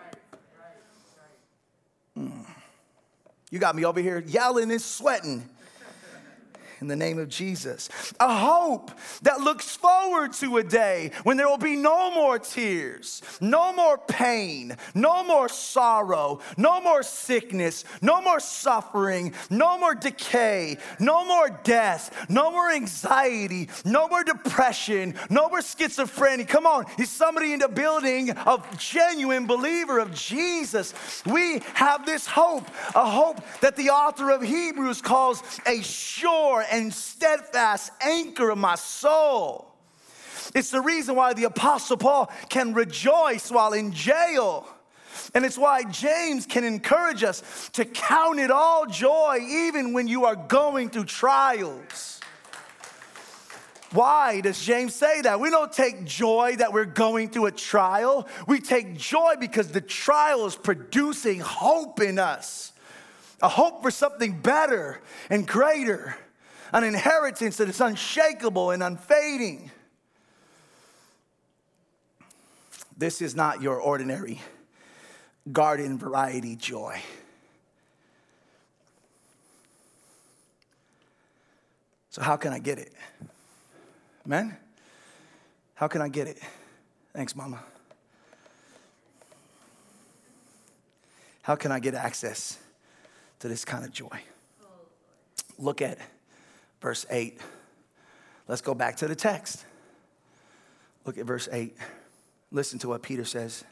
[2.16, 2.42] Hmm.
[3.52, 5.50] You got me over here yelling and sweating
[6.82, 7.90] in the name of Jesus.
[8.20, 13.22] A hope that looks forward to a day when there will be no more tears,
[13.42, 20.78] no more pain, no more sorrow, no more sickness, no more suffering, no more decay,
[21.00, 26.48] no more death, no more anxiety, no more depression, no more schizophrenia.
[26.48, 30.94] Come on, is somebody in the building of genuine believer of Jesus?
[31.26, 36.94] We have this hope, a hope that the author of Hebrews calls a sure and
[36.94, 39.68] steadfast anchor of my soul.
[40.56, 44.68] It's the reason why the Apostle Paul can rejoice while in jail.
[45.34, 50.26] And it's why James can encourage us to count it all joy even when you
[50.26, 52.20] are going through trials.
[53.92, 55.40] Why does James say that?
[55.40, 58.28] We don't take joy that we're going through a trial.
[58.48, 62.72] We take joy because the trial is producing hope in us
[63.42, 66.16] a hope for something better and greater
[66.72, 69.72] an inheritance that is unshakable and unfading.
[72.98, 74.42] This is not your ordinary
[75.52, 77.02] garden variety joy.
[82.12, 82.92] So, how can I get it?
[84.26, 84.58] Amen?
[85.76, 86.40] How can I get it?
[87.14, 87.64] Thanks, Mama.
[91.42, 92.60] How can I get access
[93.40, 94.22] to this kind of joy?
[95.58, 95.98] Look at
[96.82, 97.40] verse 8.
[98.48, 99.66] Let's go back to the text.
[101.06, 101.76] Look at verse 8.
[102.52, 103.64] Listen to what Peter says.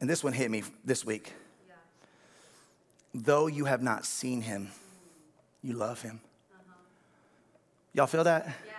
[0.00, 1.32] And this one hit me this week.
[1.66, 1.74] Yeah.
[3.14, 4.70] Though you have not seen him,
[5.62, 6.20] you love him.
[6.54, 6.74] Uh-huh.
[7.94, 8.46] Y'all feel that?
[8.46, 8.72] Yeah.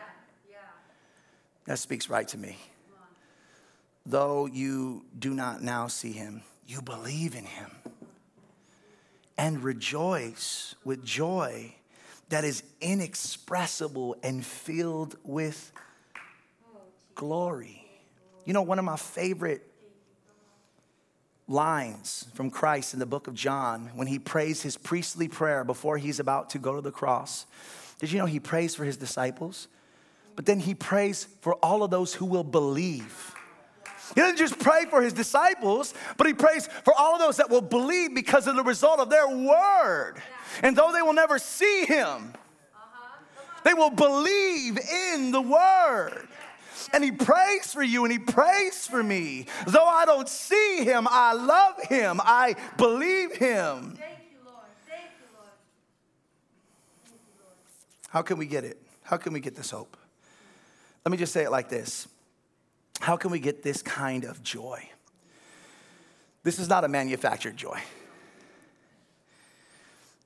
[0.51, 0.57] Yeah.
[1.65, 2.57] That speaks right to me.
[4.05, 7.71] Though you do not now see him, you believe in him
[9.37, 11.73] and rejoice with joy
[12.29, 15.71] that is inexpressible and filled with
[17.15, 17.83] glory.
[18.45, 19.63] You know, one of my favorite
[21.47, 25.97] lines from Christ in the book of John when he prays his priestly prayer before
[25.97, 27.45] he's about to go to the cross.
[27.99, 29.67] Did you know he prays for his disciples?
[30.35, 33.33] But then he prays for all of those who will believe.
[34.15, 37.49] He doesn't just pray for his disciples, but he prays for all of those that
[37.49, 40.15] will believe because of the result of their word.
[40.63, 42.33] And though they will never see him,
[43.63, 46.27] they will believe in the word.
[46.93, 49.47] And he prays for you and he prays for me.
[49.67, 52.21] Though I don't see him, I love him.
[52.23, 53.97] I believe him.
[58.09, 58.81] How can we get it?
[59.03, 59.97] How can we get this hope?
[61.05, 62.07] Let me just say it like this
[62.99, 64.89] how can we get this kind of joy?
[66.43, 67.79] This is not a manufactured joy.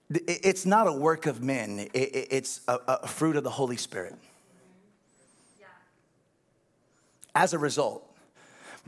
[0.10, 4.16] It's not a work of men, it's a fruit of the Holy Spirit.
[7.34, 8.06] As a result,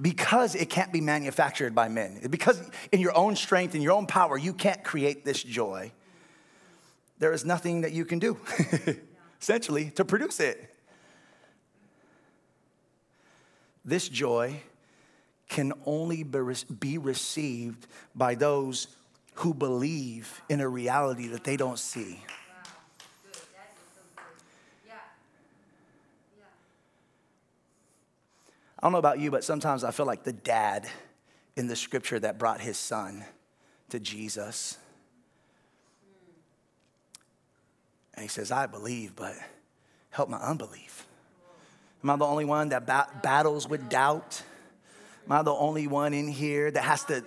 [0.01, 4.05] because it can't be manufactured by men, because in your own strength, in your own
[4.05, 5.93] power, you can't create this joy,
[7.19, 8.37] there is nothing that you can do,
[9.41, 10.72] essentially, to produce it.
[13.85, 14.61] This joy
[15.49, 18.87] can only be received by those
[19.35, 22.19] who believe in a reality that they don't see.
[28.79, 30.89] I don't know about you, but sometimes I feel like the dad
[31.55, 33.23] in the scripture that brought his son
[33.89, 34.77] to Jesus.
[38.13, 39.35] And he says, I believe, but
[40.09, 41.07] help my unbelief.
[42.03, 44.43] Am I the only one that ba- battles with doubt?
[45.25, 47.23] Am I the only one in here that has to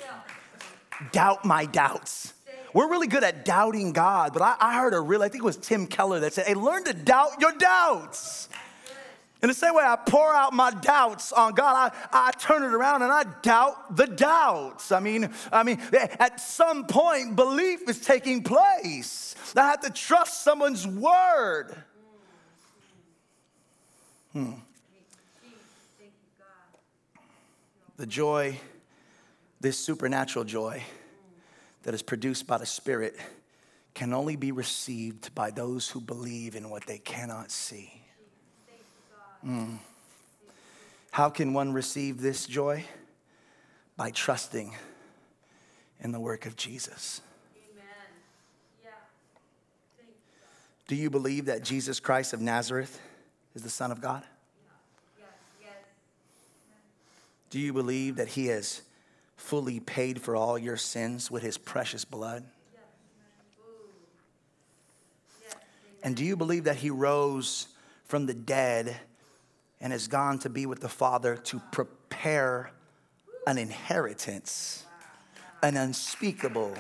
[1.12, 2.34] doubt my doubts?
[2.74, 5.46] We're really good at doubting God, but I, I heard a real, I think it
[5.46, 8.50] was Tim Keller that said, hey, learn to doubt your doubts.
[9.42, 12.74] In the same way I pour out my doubts on God, I, I turn it
[12.74, 14.92] around and I doubt the doubts.
[14.92, 15.80] I mean, I mean,
[16.18, 19.34] at some point, belief is taking place.
[19.56, 21.74] I have to trust someone's word.
[24.32, 24.52] Hmm.
[27.96, 28.58] The joy,
[29.60, 30.82] this supernatural joy
[31.82, 33.16] that is produced by the Spirit,
[33.94, 38.02] can only be received by those who believe in what they cannot see.
[39.44, 39.78] Mm.
[41.10, 42.84] How can one receive this joy?
[43.96, 44.74] By trusting
[46.00, 47.22] in the work of Jesus.
[48.84, 48.90] Yeah.
[50.86, 53.00] Do you believe that Jesus Christ of Nazareth
[53.54, 54.22] is the Son of God?
[57.50, 58.82] Do you believe that He has
[59.36, 62.44] fully paid for all your sins with His precious blood?
[66.02, 67.68] And do you believe that He rose
[68.04, 68.96] from the dead
[69.80, 72.70] and has gone to be with the Father to prepare
[73.46, 74.84] an inheritance,
[75.62, 76.74] an unspeakable,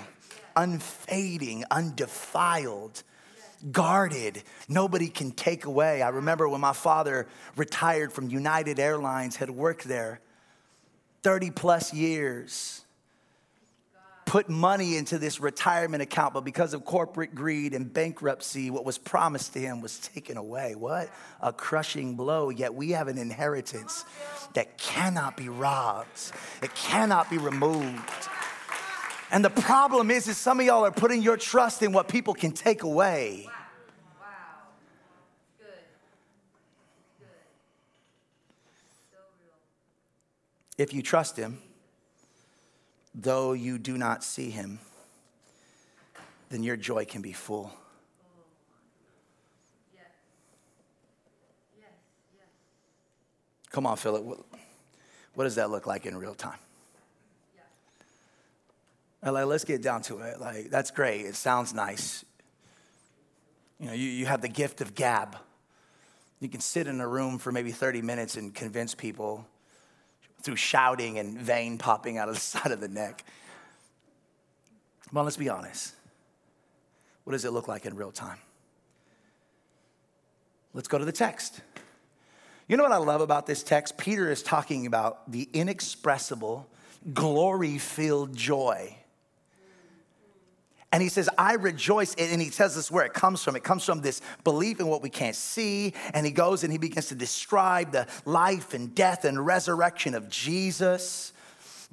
[0.56, 3.02] unfading, undefiled,
[3.70, 6.02] guarded, nobody can take away.
[6.02, 7.26] I remember when my father
[7.56, 10.20] retired from United Airlines, had worked there
[11.26, 12.84] 30 plus years
[14.26, 18.96] put money into this retirement account, but because of corporate greed and bankruptcy, what was
[18.96, 20.76] promised to him was taken away.
[20.76, 21.10] What
[21.40, 22.50] a crushing blow.
[22.50, 24.04] Yet we have an inheritance
[24.54, 26.30] that cannot be robbed,
[26.62, 28.28] it cannot be removed.
[29.32, 32.34] And the problem is, is some of y'all are putting your trust in what people
[32.34, 33.48] can take away.
[40.78, 41.58] If you trust him,
[43.14, 44.78] though you do not see him,
[46.50, 47.72] then your joy can be full.
[53.70, 54.24] Come on, Philip.
[55.34, 56.58] What, does that look like in real time?
[59.22, 60.40] Like, let's get down to it.
[60.40, 61.26] Like, that's great.
[61.26, 62.24] It sounds nice.
[63.78, 65.36] You know, you, you have the gift of gab.
[66.40, 69.46] You can sit in a room for maybe 30 minutes and convince people
[70.46, 73.24] through shouting and vein popping out of the side of the neck.
[75.12, 75.94] Well, let's be honest.
[77.24, 78.38] What does it look like in real time?
[80.72, 81.60] Let's go to the text.
[82.68, 83.96] You know what I love about this text?
[83.96, 86.68] Peter is talking about the inexpressible,
[87.12, 88.96] glory filled joy
[90.92, 92.14] and he says, I rejoice.
[92.14, 93.56] And he tells us where it comes from.
[93.56, 95.94] It comes from this belief in what we can't see.
[96.14, 100.28] And he goes and he begins to describe the life and death and resurrection of
[100.28, 101.32] Jesus.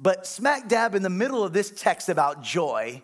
[0.00, 3.02] But smack dab in the middle of this text about joy,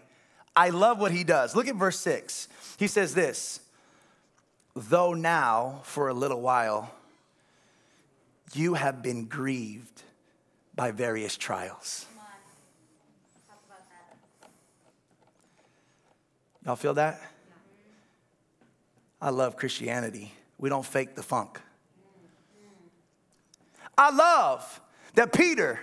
[0.55, 1.55] I love what he does.
[1.57, 2.49] Look at verse six.
[2.79, 3.61] He says this
[4.75, 6.93] Though now, for a little while,
[8.55, 10.03] you have been grieved
[10.75, 12.07] by various trials
[16.65, 17.21] Y'all feel that?
[19.21, 20.33] I love Christianity.
[20.59, 21.61] We don't fake the funk.
[23.97, 24.81] I love
[25.15, 25.79] that Peter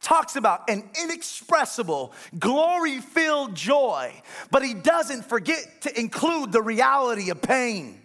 [0.00, 4.12] talks about an inexpressible, glory filled joy,
[4.50, 8.00] but he doesn't forget to include the reality of pain.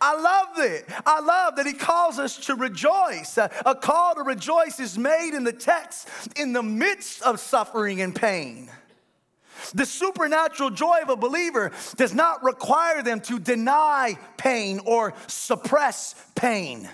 [0.00, 0.86] I love it.
[1.04, 3.36] I love that he calls us to rejoice.
[3.36, 8.14] A, call to rejoice is made in the text in the midst of suffering and
[8.14, 8.70] pain.
[9.74, 16.14] The supernatural joy of a believer does not require them to deny pain or suppress
[16.34, 16.88] pain.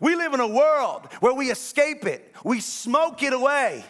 [0.00, 3.84] We live in a world where we escape it, we smoke it away,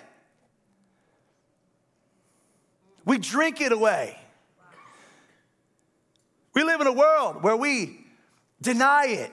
[3.05, 4.18] we drink it away.
[6.55, 8.07] We live in a world where we
[8.62, 9.32] deny it.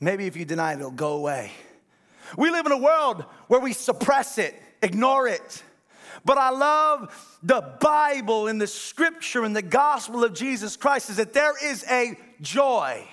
[0.00, 1.52] Maybe if you deny it, it'll go away.
[2.36, 5.62] We live in a world where we suppress it, ignore it.
[6.24, 11.16] But I love the Bible and the scripture and the gospel of Jesus Christ is
[11.16, 13.06] that there is a joy,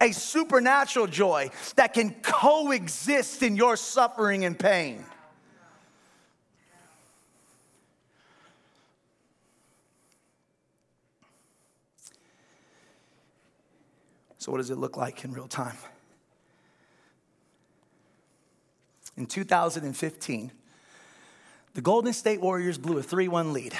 [0.00, 5.04] a supernatural joy that can coexist in your suffering and pain.
[14.36, 15.76] So, what does it look like in real time?
[19.16, 20.50] In 2015,
[21.74, 23.74] the Golden State Warriors blew a 3 1 lead.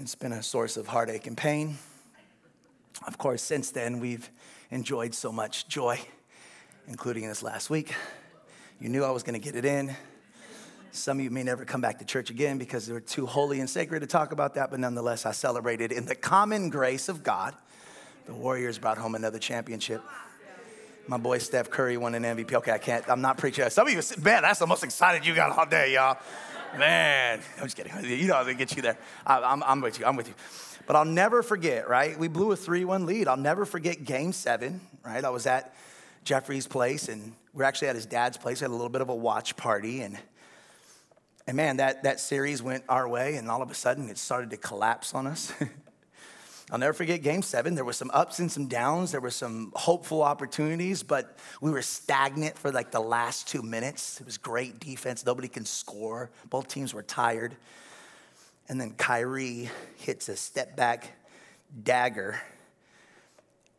[0.00, 1.76] It's been a source of heartache and pain.
[3.06, 4.30] Of course, since then, we've
[4.70, 6.00] enjoyed so much joy,
[6.88, 7.94] including this last week.
[8.80, 9.94] You knew I was going to get it in.
[10.92, 13.60] Some of you may never come back to church again because they were too holy
[13.60, 17.22] and sacred to talk about that, but nonetheless, I celebrated in the common grace of
[17.22, 17.54] God
[18.26, 20.02] the Warriors brought home another championship.
[21.06, 22.52] My boy Steph Curry won an MVP.
[22.52, 23.68] Okay, I can't, I'm not preaching.
[23.70, 26.18] Some of you, man, that's the most excited you got all day, y'all.
[26.78, 27.92] Man, I'm just kidding.
[28.04, 28.96] You know how to get you there.
[29.26, 30.34] I, am I'm with you, I'm with you.
[30.86, 32.18] But I'll never forget, right?
[32.18, 33.28] We blew a 3 1 lead.
[33.28, 35.24] I'll never forget game seven, right?
[35.24, 35.74] I was at
[36.24, 38.60] Jeffrey's place and we are actually at his dad's place.
[38.60, 40.18] We had a little bit of a watch party and
[41.46, 44.50] and man, that, that series went our way, and all of a sudden it started
[44.50, 45.52] to collapse on us.
[46.72, 47.74] I'll never forget game seven.
[47.74, 49.10] There were some ups and some downs.
[49.10, 54.20] There were some hopeful opportunities, but we were stagnant for like the last two minutes.
[54.20, 55.26] It was great defense.
[55.26, 56.30] Nobody can score.
[56.48, 57.56] Both teams were tired.
[58.68, 61.10] And then Kyrie hits a step back
[61.82, 62.40] dagger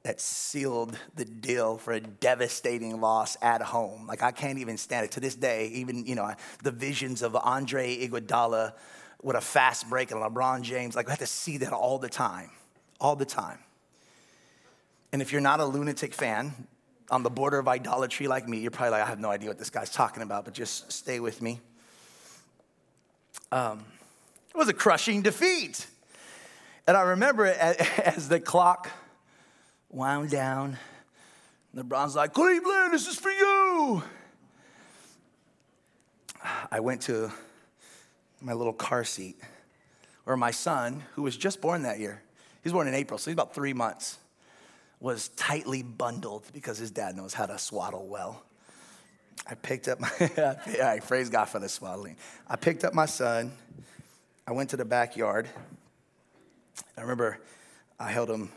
[0.03, 4.05] that sealed the deal for a devastating loss at home.
[4.05, 5.67] Like I can't even stand it to this day.
[5.67, 8.73] Even you know the visions of Andre Iguodala
[9.21, 10.93] with a fast break and LeBron James.
[10.93, 12.49] Like I have to see that all the time
[13.01, 13.59] all the time.
[15.11, 16.53] And if you're not a lunatic fan,
[17.09, 19.59] on the border of idolatry like me, you're probably like, I have no idea what
[19.59, 21.59] this guy's talking about, but just stay with me.
[23.51, 23.83] Um,
[24.49, 25.85] it was a crushing defeat.
[26.87, 27.57] And I remember it
[27.99, 28.89] as the clock
[29.89, 30.77] wound down,
[31.75, 34.03] LeBron's like, Cleveland, this is for you.
[36.71, 37.31] I went to
[38.39, 39.37] my little car seat
[40.23, 42.21] where my son, who was just born that year,
[42.61, 44.17] he was born in April, so he's about three months.
[44.99, 48.43] Was tightly bundled because his dad knows how to swaddle well.
[49.49, 50.09] I picked up my,
[50.83, 52.17] I praise God for the swaddling.
[52.47, 53.51] I picked up my son.
[54.45, 55.47] I went to the backyard.
[56.95, 57.39] I remember
[57.99, 58.51] I held him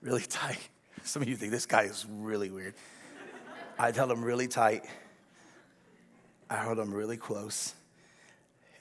[0.00, 0.68] really tight.
[1.04, 2.74] Some of you think this guy is really weird.
[3.78, 4.84] I held him really tight.
[6.48, 7.74] I held him really close,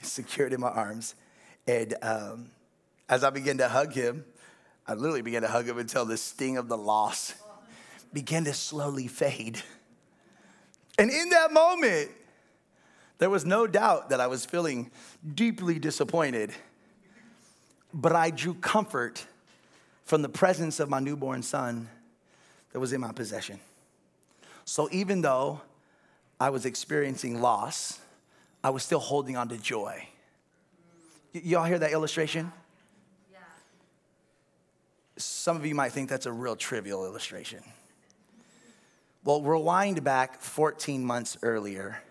[0.02, 1.16] secured in my arms.
[1.68, 2.52] And um,
[3.08, 4.26] as I began to hug him,
[4.90, 7.36] I literally began to hug him until the sting of the loss
[8.12, 9.62] began to slowly fade.
[10.98, 12.10] And in that moment,
[13.20, 14.90] there was no doubt that I was feeling
[15.36, 16.54] deeply disappointed,
[17.94, 19.24] but I drew comfort
[20.06, 21.88] from the presence of my newborn son
[22.74, 23.60] that was in my possession.
[24.66, 25.62] So even though
[26.40, 28.00] I was experiencing loss,
[28.64, 30.08] I was still holding on to joy.
[31.36, 32.52] Y- y'all hear that illustration?
[35.20, 37.62] Some of you might think that's a real trivial illustration.
[39.26, 42.02] Well, rewind back 14 months earlier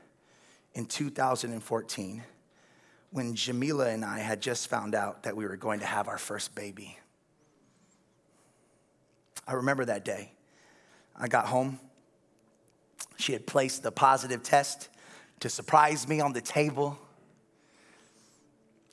[0.74, 2.22] in 2014
[3.10, 6.18] when Jamila and I had just found out that we were going to have our
[6.18, 6.98] first baby.
[9.46, 10.32] I remember that day.
[11.16, 11.80] I got home.
[13.16, 14.90] She had placed the positive test
[15.40, 16.98] to surprise me on the table,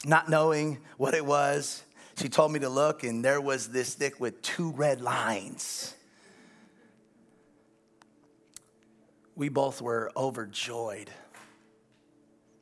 [0.06, 1.84] not knowing what it was.
[2.18, 5.94] She told me to look, and there was this stick with two red lines.
[9.36, 11.10] We both were overjoyed.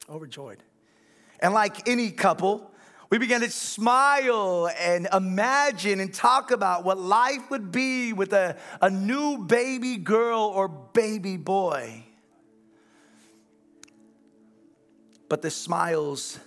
[0.10, 0.58] Overjoyed.
[1.40, 2.72] And like any couple,
[3.12, 8.58] we began to smile and imagine and talk about what life would be with a,
[8.82, 12.06] a new baby girl or baby boy.
[15.30, 16.40] But the smiles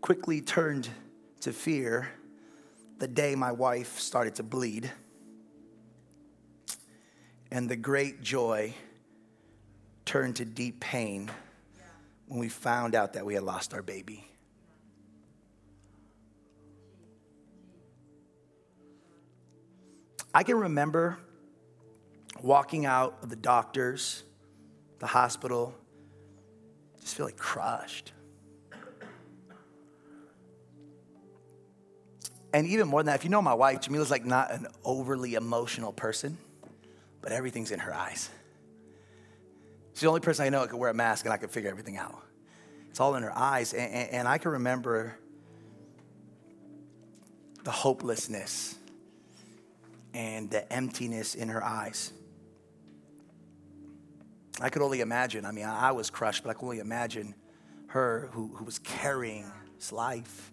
[0.00, 0.88] quickly turned
[1.40, 2.08] to fear
[2.98, 4.90] the day my wife started to bleed
[7.50, 8.74] and the great joy
[10.04, 11.30] turned to deep pain
[12.26, 14.24] when we found out that we had lost our baby.
[20.34, 21.18] I can remember
[22.42, 24.22] walking out of the doctors,
[24.98, 25.74] the hospital,
[27.00, 28.12] just feeling crushed.
[32.52, 35.34] And even more than that, if you know my wife, Jamila's like not an overly
[35.34, 36.38] emotional person.
[37.20, 38.30] but everything's in her eyes.
[39.92, 41.70] She's the only person I know that could wear a mask and I could figure
[41.70, 42.22] everything out.
[42.90, 43.72] It's all in her eyes.
[43.74, 45.18] And, and, and I can remember
[47.64, 48.76] the hopelessness
[50.14, 52.12] and the emptiness in her eyes.
[54.60, 55.44] I could only imagine.
[55.44, 57.34] I mean, I was crushed, but I could only imagine
[57.88, 60.52] her who, who was carrying this life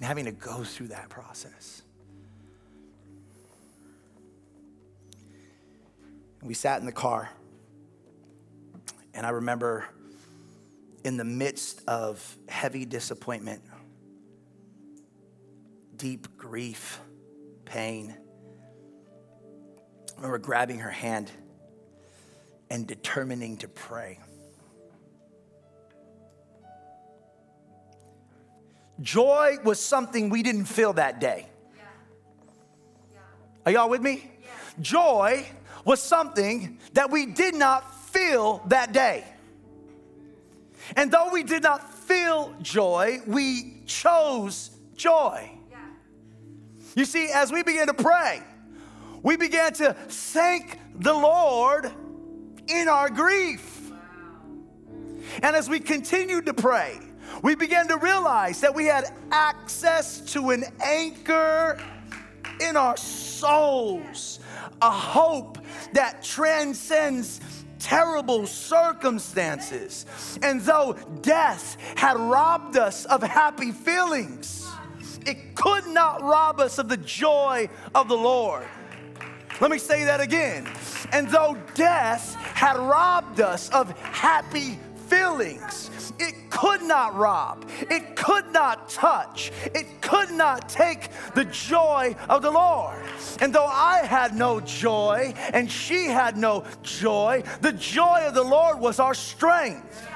[0.00, 1.82] and having to go through that process.
[6.40, 7.28] And we sat in the car,
[9.12, 9.84] and I remember
[11.04, 13.60] in the midst of heavy disappointment,
[15.96, 16.98] deep grief,
[17.66, 18.16] pain,
[20.12, 21.30] I remember grabbing her hand
[22.70, 24.18] and determining to pray.
[29.00, 31.46] Joy was something we didn't feel that day.
[33.64, 34.30] Are y'all with me?
[34.80, 35.46] Joy
[35.84, 39.24] was something that we did not feel that day.
[40.96, 45.50] And though we did not feel joy, we chose joy.
[46.96, 48.42] You see, as we began to pray,
[49.22, 51.90] we began to thank the Lord
[52.66, 53.92] in our grief.
[55.42, 56.98] And as we continued to pray,
[57.42, 61.78] we began to realize that we had access to an anchor
[62.60, 64.40] in our souls,
[64.82, 65.58] a hope
[65.92, 67.40] that transcends
[67.78, 70.06] terrible circumstances.
[70.42, 74.70] And though death had robbed us of happy feelings,
[75.26, 78.66] it could not rob us of the joy of the Lord.
[79.60, 80.66] Let me say that again.
[81.12, 84.78] And though death had robbed us of happy
[85.10, 92.14] feelings, it could not rob, it could not touch, it could not take the joy
[92.28, 93.02] of the Lord.
[93.40, 98.44] And though I had no joy and she had no joy, the joy of the
[98.44, 100.06] Lord was our strength.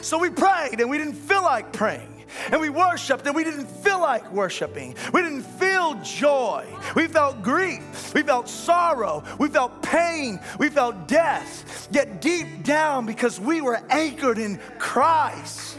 [0.00, 2.17] So we prayed and we didn't feel like praying
[2.50, 4.94] and we worshiped and we didn't feel like worshiping.
[5.12, 6.66] We didn't feel joy.
[6.94, 8.12] We felt grief.
[8.14, 9.24] We felt sorrow.
[9.38, 10.40] We felt pain.
[10.58, 11.88] We felt death.
[11.90, 15.78] Yet deep down, because we were anchored in Christ.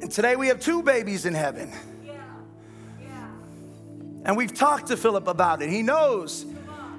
[0.00, 1.72] And today we have two babies in heaven.
[4.24, 5.70] And we've talked to Philip about it.
[5.70, 6.46] He knows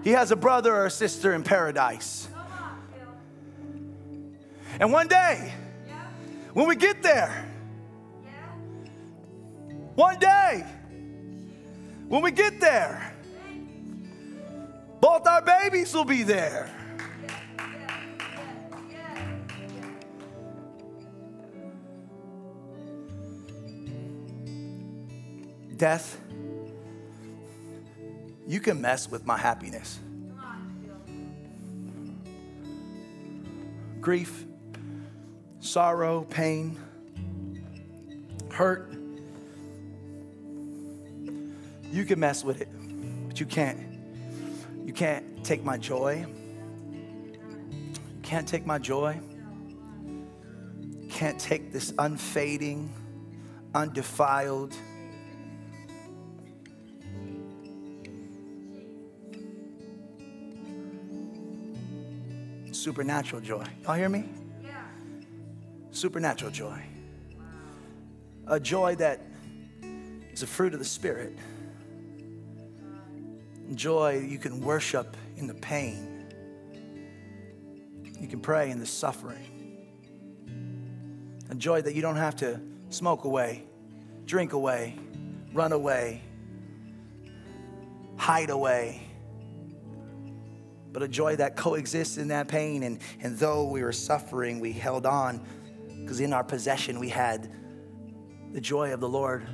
[0.03, 2.27] he has a brother or a sister in paradise.
[4.79, 5.53] And one day,
[6.53, 7.49] when we get there,
[9.95, 10.65] one day,
[12.07, 13.13] when we get there,
[14.99, 16.69] both our babies will be there.
[25.75, 26.22] Death
[28.47, 29.99] you can mess with my happiness.
[34.01, 34.45] Grief,
[35.59, 36.77] sorrow, pain,
[38.51, 38.91] hurt.
[41.91, 42.69] You can mess with it,
[43.27, 43.79] but you can't.
[44.85, 46.25] You can't take my joy.
[46.91, 49.19] You can't take my joy.
[51.09, 52.91] Can't take this unfading,
[53.73, 54.75] undefiled,
[62.83, 63.65] supernatural joy.
[63.83, 64.25] Y'all hear me?
[64.61, 64.75] Yeah.
[65.91, 66.83] Supernatural joy.
[68.47, 69.21] A joy that
[70.33, 71.37] is a fruit of the Spirit.
[73.73, 76.25] Joy you can worship in the pain.
[78.19, 79.49] You can pray in the suffering.
[81.49, 82.59] A joy that you don't have to
[82.89, 83.63] smoke away,
[84.25, 84.95] drink away,
[85.53, 86.21] run away,
[88.17, 89.12] hide away
[90.93, 92.83] but a joy that coexists in that pain.
[92.83, 95.45] And, and though we were suffering, we held on
[96.01, 97.51] because in our possession we had
[98.51, 99.47] the joy of the Lord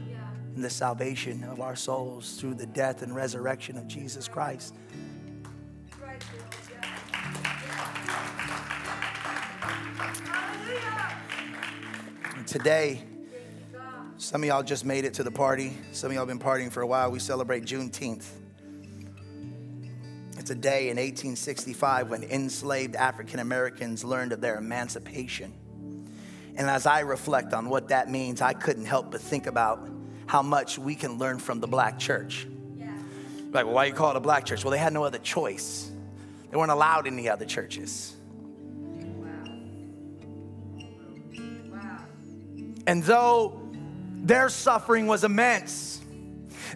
[0.56, 4.76] and the salvation of our souls through the death and resurrection of Jesus Christ.
[12.46, 13.04] Today,
[14.18, 15.78] some of y'all just made it to the party.
[15.92, 17.12] Some of y'all been partying for a while.
[17.12, 18.26] We celebrate Juneteenth.
[20.40, 25.54] It's a day in 1865 when enslaved African Americans learned of their emancipation.
[26.56, 29.90] And as I reflect on what that means, I couldn't help but think about
[30.28, 32.48] how much we can learn from the black church.
[32.78, 32.90] Yeah.
[33.52, 34.64] Like, well, why you call it a black church?
[34.64, 35.92] Well, they had no other choice.
[36.50, 38.16] They weren't allowed in the other churches.
[41.70, 41.98] Wow.
[42.88, 43.62] And though
[44.16, 45.99] their suffering was immense,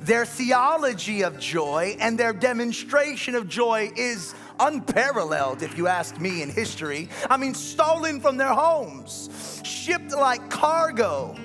[0.06, 6.42] their theology of joy and their demonstration of joy is unparalleled, if you ask me,
[6.42, 7.10] in history.
[7.30, 11.36] I mean, stolen from their homes, shipped like cargo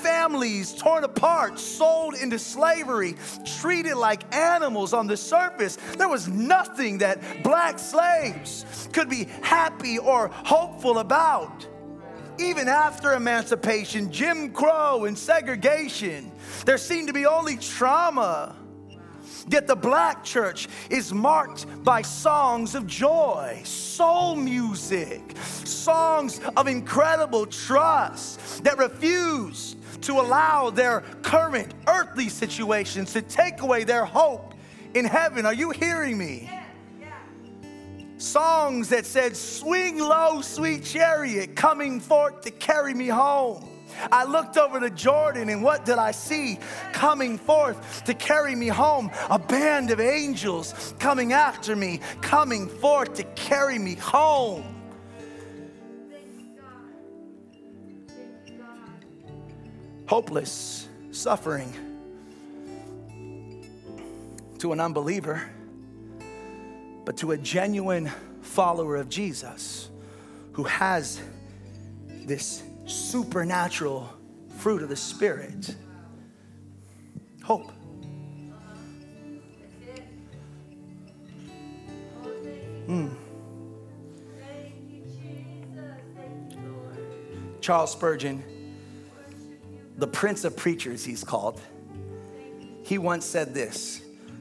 [0.00, 3.16] families torn apart, sold into slavery,
[3.60, 5.76] treated like animals on the surface.
[5.98, 11.66] There was nothing that black slaves could be happy or hopeful about.
[12.40, 16.32] Even after emancipation, Jim Crow, and segregation,
[16.64, 18.56] there seemed to be only trauma.
[19.48, 27.44] Yet the black church is marked by songs of joy, soul music, songs of incredible
[27.44, 34.54] trust that refuse to allow their current earthly situations to take away their hope
[34.94, 35.44] in heaven.
[35.44, 36.50] Are you hearing me?
[38.20, 43.68] Songs that said, Swing low, sweet chariot, coming forth to carry me home.
[44.12, 46.58] I looked over to Jordan, and what did I see?
[46.92, 49.10] Coming forth to carry me home.
[49.30, 54.76] A band of angels coming after me, coming forth to carry me home.
[60.10, 61.72] hopeless suffering
[64.58, 65.48] to an unbeliever,
[67.10, 68.08] but to a genuine
[68.40, 69.90] follower of Jesus
[70.52, 71.20] who has
[72.08, 74.08] this supernatural
[74.58, 75.74] fruit of the Spirit
[77.42, 77.72] hope.
[82.86, 83.12] Mm.
[87.60, 88.44] Charles Spurgeon
[89.98, 91.60] the Prince of Preachers, he's called,
[92.84, 94.00] he once said this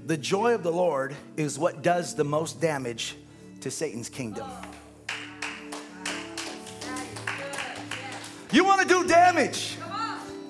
[0.10, 3.16] The joy of the Lord is what does the most damage
[3.62, 4.50] to Satan's kingdom.
[8.52, 9.78] You want to do damage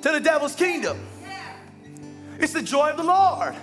[0.01, 1.05] to the devil's kingdom?
[2.39, 3.53] It's the joy of the Lord.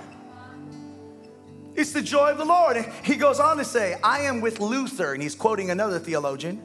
[1.75, 2.77] It's the joy of the Lord.
[2.77, 6.61] And he goes on to say, I am with Luther, and he's quoting another theologian.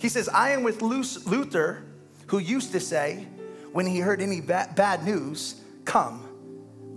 [0.00, 1.84] He says, I am with Luther,
[2.26, 3.28] who used to say,
[3.70, 6.26] when he heard any bad, bad news, come,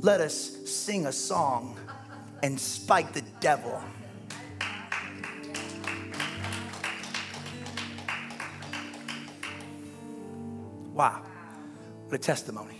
[0.02, 0.36] let us
[0.70, 1.78] sing a song
[2.44, 3.82] and spike the devil.
[10.94, 11.22] Wow,
[12.06, 12.80] what a testimony.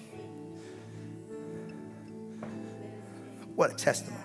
[3.56, 4.22] What a testimony.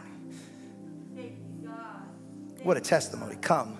[2.62, 3.36] What a testimony.
[3.40, 3.78] Come,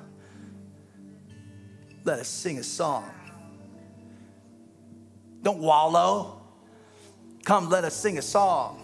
[2.05, 3.11] let us sing a song
[5.43, 6.43] don't wallow.
[7.45, 8.83] Come, let us sing a song.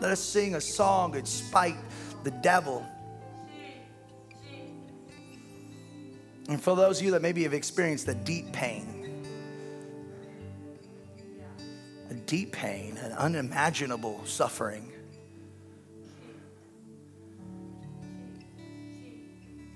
[0.00, 1.76] Let us sing a song and spite
[2.22, 2.86] the devil.
[6.48, 9.24] And for those of you that maybe have experienced a deep pain,
[12.10, 14.92] a deep pain, an unimaginable suffering,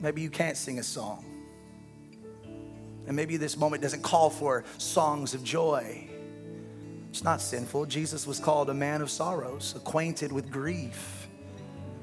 [0.00, 1.24] maybe you can't sing a song.
[3.06, 6.09] And maybe this moment doesn't call for songs of joy.
[7.11, 7.86] It's not sinful.
[7.86, 11.28] Jesus was called a man of sorrows, acquainted with grief.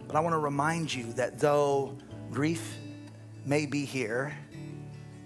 [0.05, 1.97] But I want to remind you that though
[2.29, 2.77] grief
[3.45, 4.37] may be here,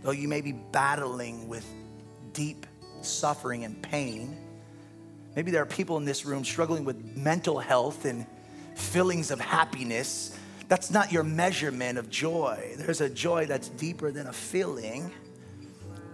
[0.03, 1.65] though you may be battling with
[2.33, 2.67] deep
[3.01, 4.37] suffering and pain,
[5.35, 8.27] maybe there are people in this room struggling with mental health and
[8.75, 10.37] feelings of happiness.
[10.67, 12.75] That's not your measurement of joy.
[12.77, 15.11] There's a joy that's deeper than a feeling,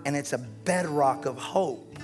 [0.06, 2.00] and it's a bedrock of hope.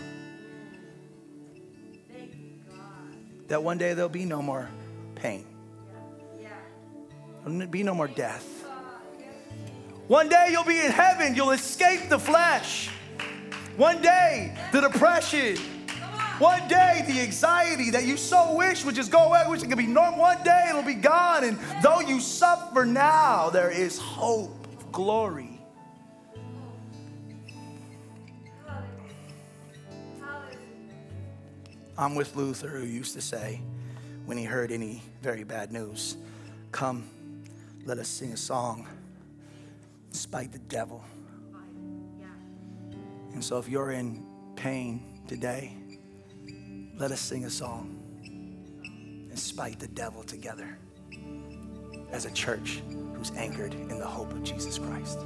[3.54, 4.68] That one day there'll be no more
[5.14, 5.46] pain.
[7.46, 8.66] There'll be no more death.
[10.08, 12.90] One day you'll be in heaven, you'll escape the flesh.
[13.78, 15.58] One day, the depression.
[16.40, 19.78] One day, the anxiety that you so wish would just go away, wish it could
[19.78, 20.22] be normal.
[20.22, 21.44] One day, it'll be gone.
[21.44, 25.53] And though you suffer now, there is hope, glory.
[31.98, 33.62] I'm with Luther, who used to say,
[34.26, 36.18] when he heard any very bad news,
[36.72, 37.08] Come,
[37.86, 38.88] let us sing a song,
[40.10, 41.04] spite the devil.
[43.34, 44.26] And so, if you're in
[44.56, 45.76] pain today,
[46.98, 48.00] let us sing a song
[49.30, 50.80] and spite the devil together
[52.12, 52.82] as a church
[53.14, 55.20] who's anchored in the hope of Jesus Christ.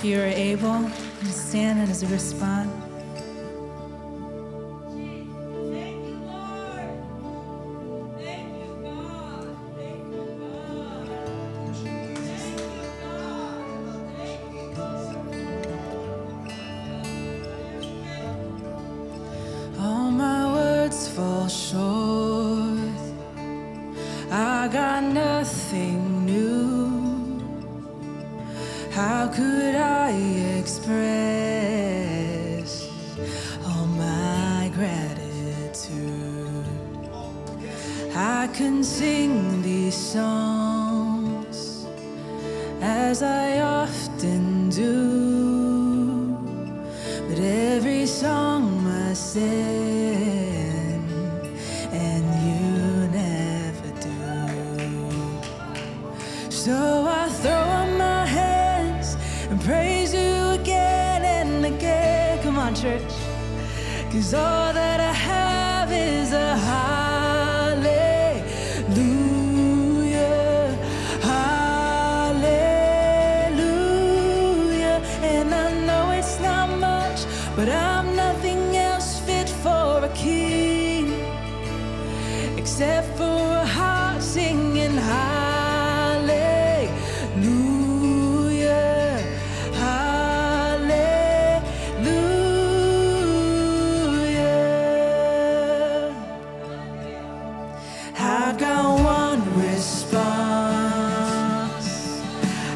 [0.00, 0.90] If you are able,
[1.20, 2.89] to stand and as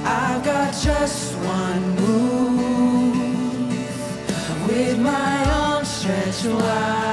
[0.06, 3.16] I've got just one move
[4.68, 7.03] with my arms stretched wide.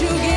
[0.00, 0.27] you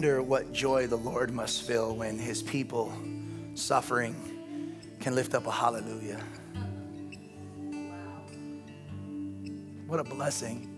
[0.00, 2.90] wonder what joy the Lord must feel when his people
[3.52, 4.16] suffering
[4.98, 6.18] can lift up a hallelujah.
[9.86, 10.74] What a blessing.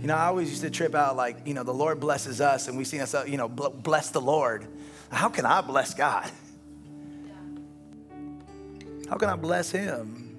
[0.00, 2.66] You know, I always used to trip out like, you know, the Lord blesses us
[2.66, 4.66] and we see ourselves, you know, bless the Lord.
[5.12, 6.28] How can I bless God?
[9.08, 10.36] How can I bless Him?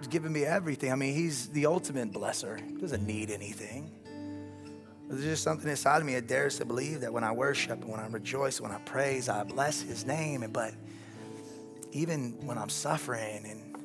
[0.00, 0.92] He's given me everything.
[0.92, 2.60] I mean, He's the ultimate blesser.
[2.60, 3.90] He doesn't need anything.
[5.08, 7.90] There's just something inside of me that dares to believe that when I worship and
[7.90, 10.44] when I rejoice, when I praise, I bless His name.
[10.52, 10.74] But
[11.92, 13.76] even when I'm suffering and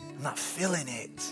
[0.00, 1.22] I'm not feeling it.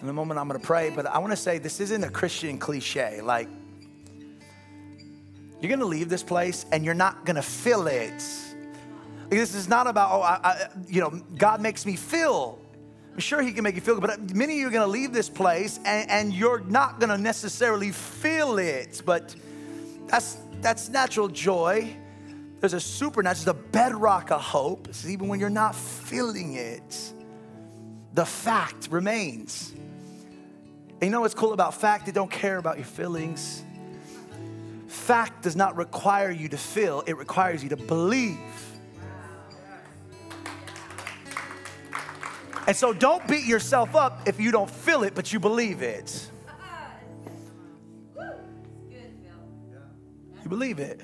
[0.00, 2.10] In a moment, I'm going to pray, but I want to say this isn't a
[2.10, 3.20] Christian cliche.
[3.20, 3.48] Like,
[5.60, 8.22] you're going to leave this place and you're not going to feel it.
[9.30, 12.58] This is not about, oh, I, I, you know, God makes me feel.
[13.18, 15.12] Sure He can make you feel good, but many of you are going to leave
[15.12, 19.02] this place and, and you're not going to necessarily feel it.
[19.04, 19.34] But
[20.06, 21.96] that's that's natural joy.
[22.60, 24.88] There's a supernatural, the bedrock of hope.
[25.06, 27.12] Even when you're not feeling it,
[28.14, 29.72] the fact remains.
[29.74, 32.06] And you know what's cool about fact?
[32.06, 33.62] They don't care about your feelings.
[34.86, 38.38] Fact does not require you to feel, it requires you to believe.
[42.66, 46.30] And so don't beat yourself up if you don't feel it, but you believe it.
[50.42, 51.00] You believe it.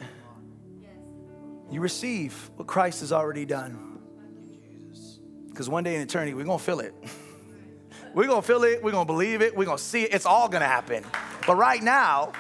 [1.71, 3.99] You receive what Christ has already done.
[5.49, 6.95] Because one day in eternity, we're going to feel it.
[8.15, 8.83] We're going to feel it.
[8.83, 9.57] We're going to believe it.
[9.57, 10.15] We're going to see it.
[10.15, 11.05] It's all going to happen.
[11.47, 12.33] But right now,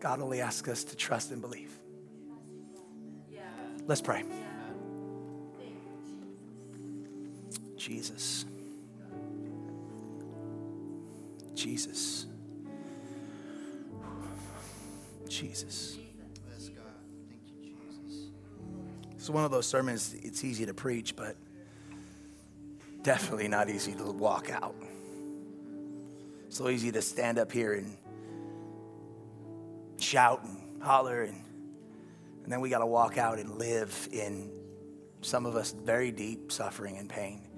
[0.00, 1.70] God only asks us to trust and believe.
[3.86, 4.24] Let's pray.
[7.82, 8.44] Jesus.
[11.52, 12.26] Jesus.
[15.28, 15.98] Jesus.
[19.16, 21.36] It's one of those sermons, it's easy to preach, but
[23.02, 24.76] definitely not easy to walk out.
[26.50, 27.96] So easy to stand up here and
[29.98, 31.42] shout and holler, and,
[32.44, 34.52] and then we got to walk out and live in
[35.20, 37.48] some of us very deep suffering and pain.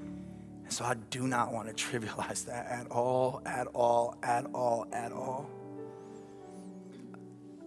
[0.64, 4.86] And so I do not want to trivialize that at all, at all, at all,
[4.92, 5.48] at all.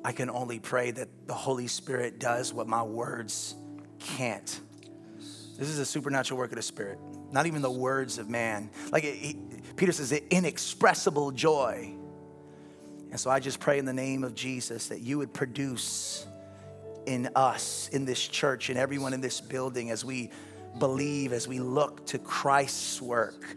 [0.04, 3.56] I can only pray that the Holy Spirit does what my words
[4.00, 4.62] can't.
[5.58, 7.00] This is a supernatural work of the Spirit,
[7.32, 8.70] not even the words of man.
[8.92, 11.96] Like it, Peter says, inexpressible joy.
[13.10, 16.26] And so I just pray in the name of Jesus that you would produce
[17.06, 20.30] in us, in this church, and everyone in this building as we
[20.80, 23.56] believe, as we look to Christ's work,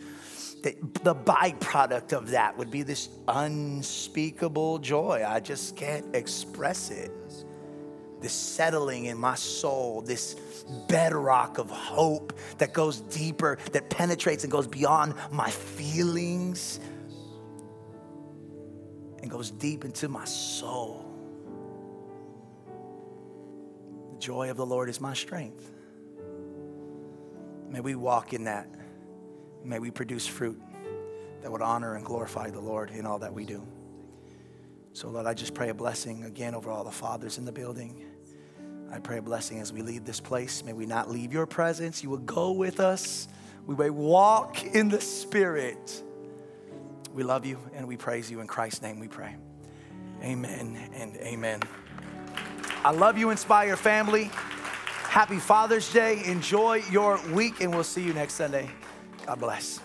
[0.62, 5.24] that the byproduct of that would be this unspeakable joy.
[5.26, 7.10] I just can't express it.
[8.20, 10.34] This settling in my soul, this
[10.88, 16.80] bedrock of hope that goes deeper, that penetrates and goes beyond my feelings
[19.22, 21.06] and goes deep into my soul.
[24.12, 25.72] The joy of the Lord is my strength.
[27.70, 28.68] May we walk in that.
[29.64, 30.60] May we produce fruit
[31.42, 33.66] that would honor and glorify the Lord in all that we do.
[34.92, 38.04] So, Lord, I just pray a blessing again over all the fathers in the building.
[38.92, 40.64] I pray a blessing as we leave this place.
[40.64, 42.02] May we not leave your presence.
[42.02, 43.28] You will go with us.
[43.66, 46.02] We may walk in the Spirit.
[47.14, 48.40] We love you and we praise you.
[48.40, 49.36] In Christ's name we pray.
[50.22, 51.60] Amen and amen.
[52.84, 54.30] I love you, Inspire family.
[55.10, 56.22] Happy Father's Day.
[56.24, 58.70] Enjoy your week, and we'll see you next Sunday.
[59.26, 59.80] God bless.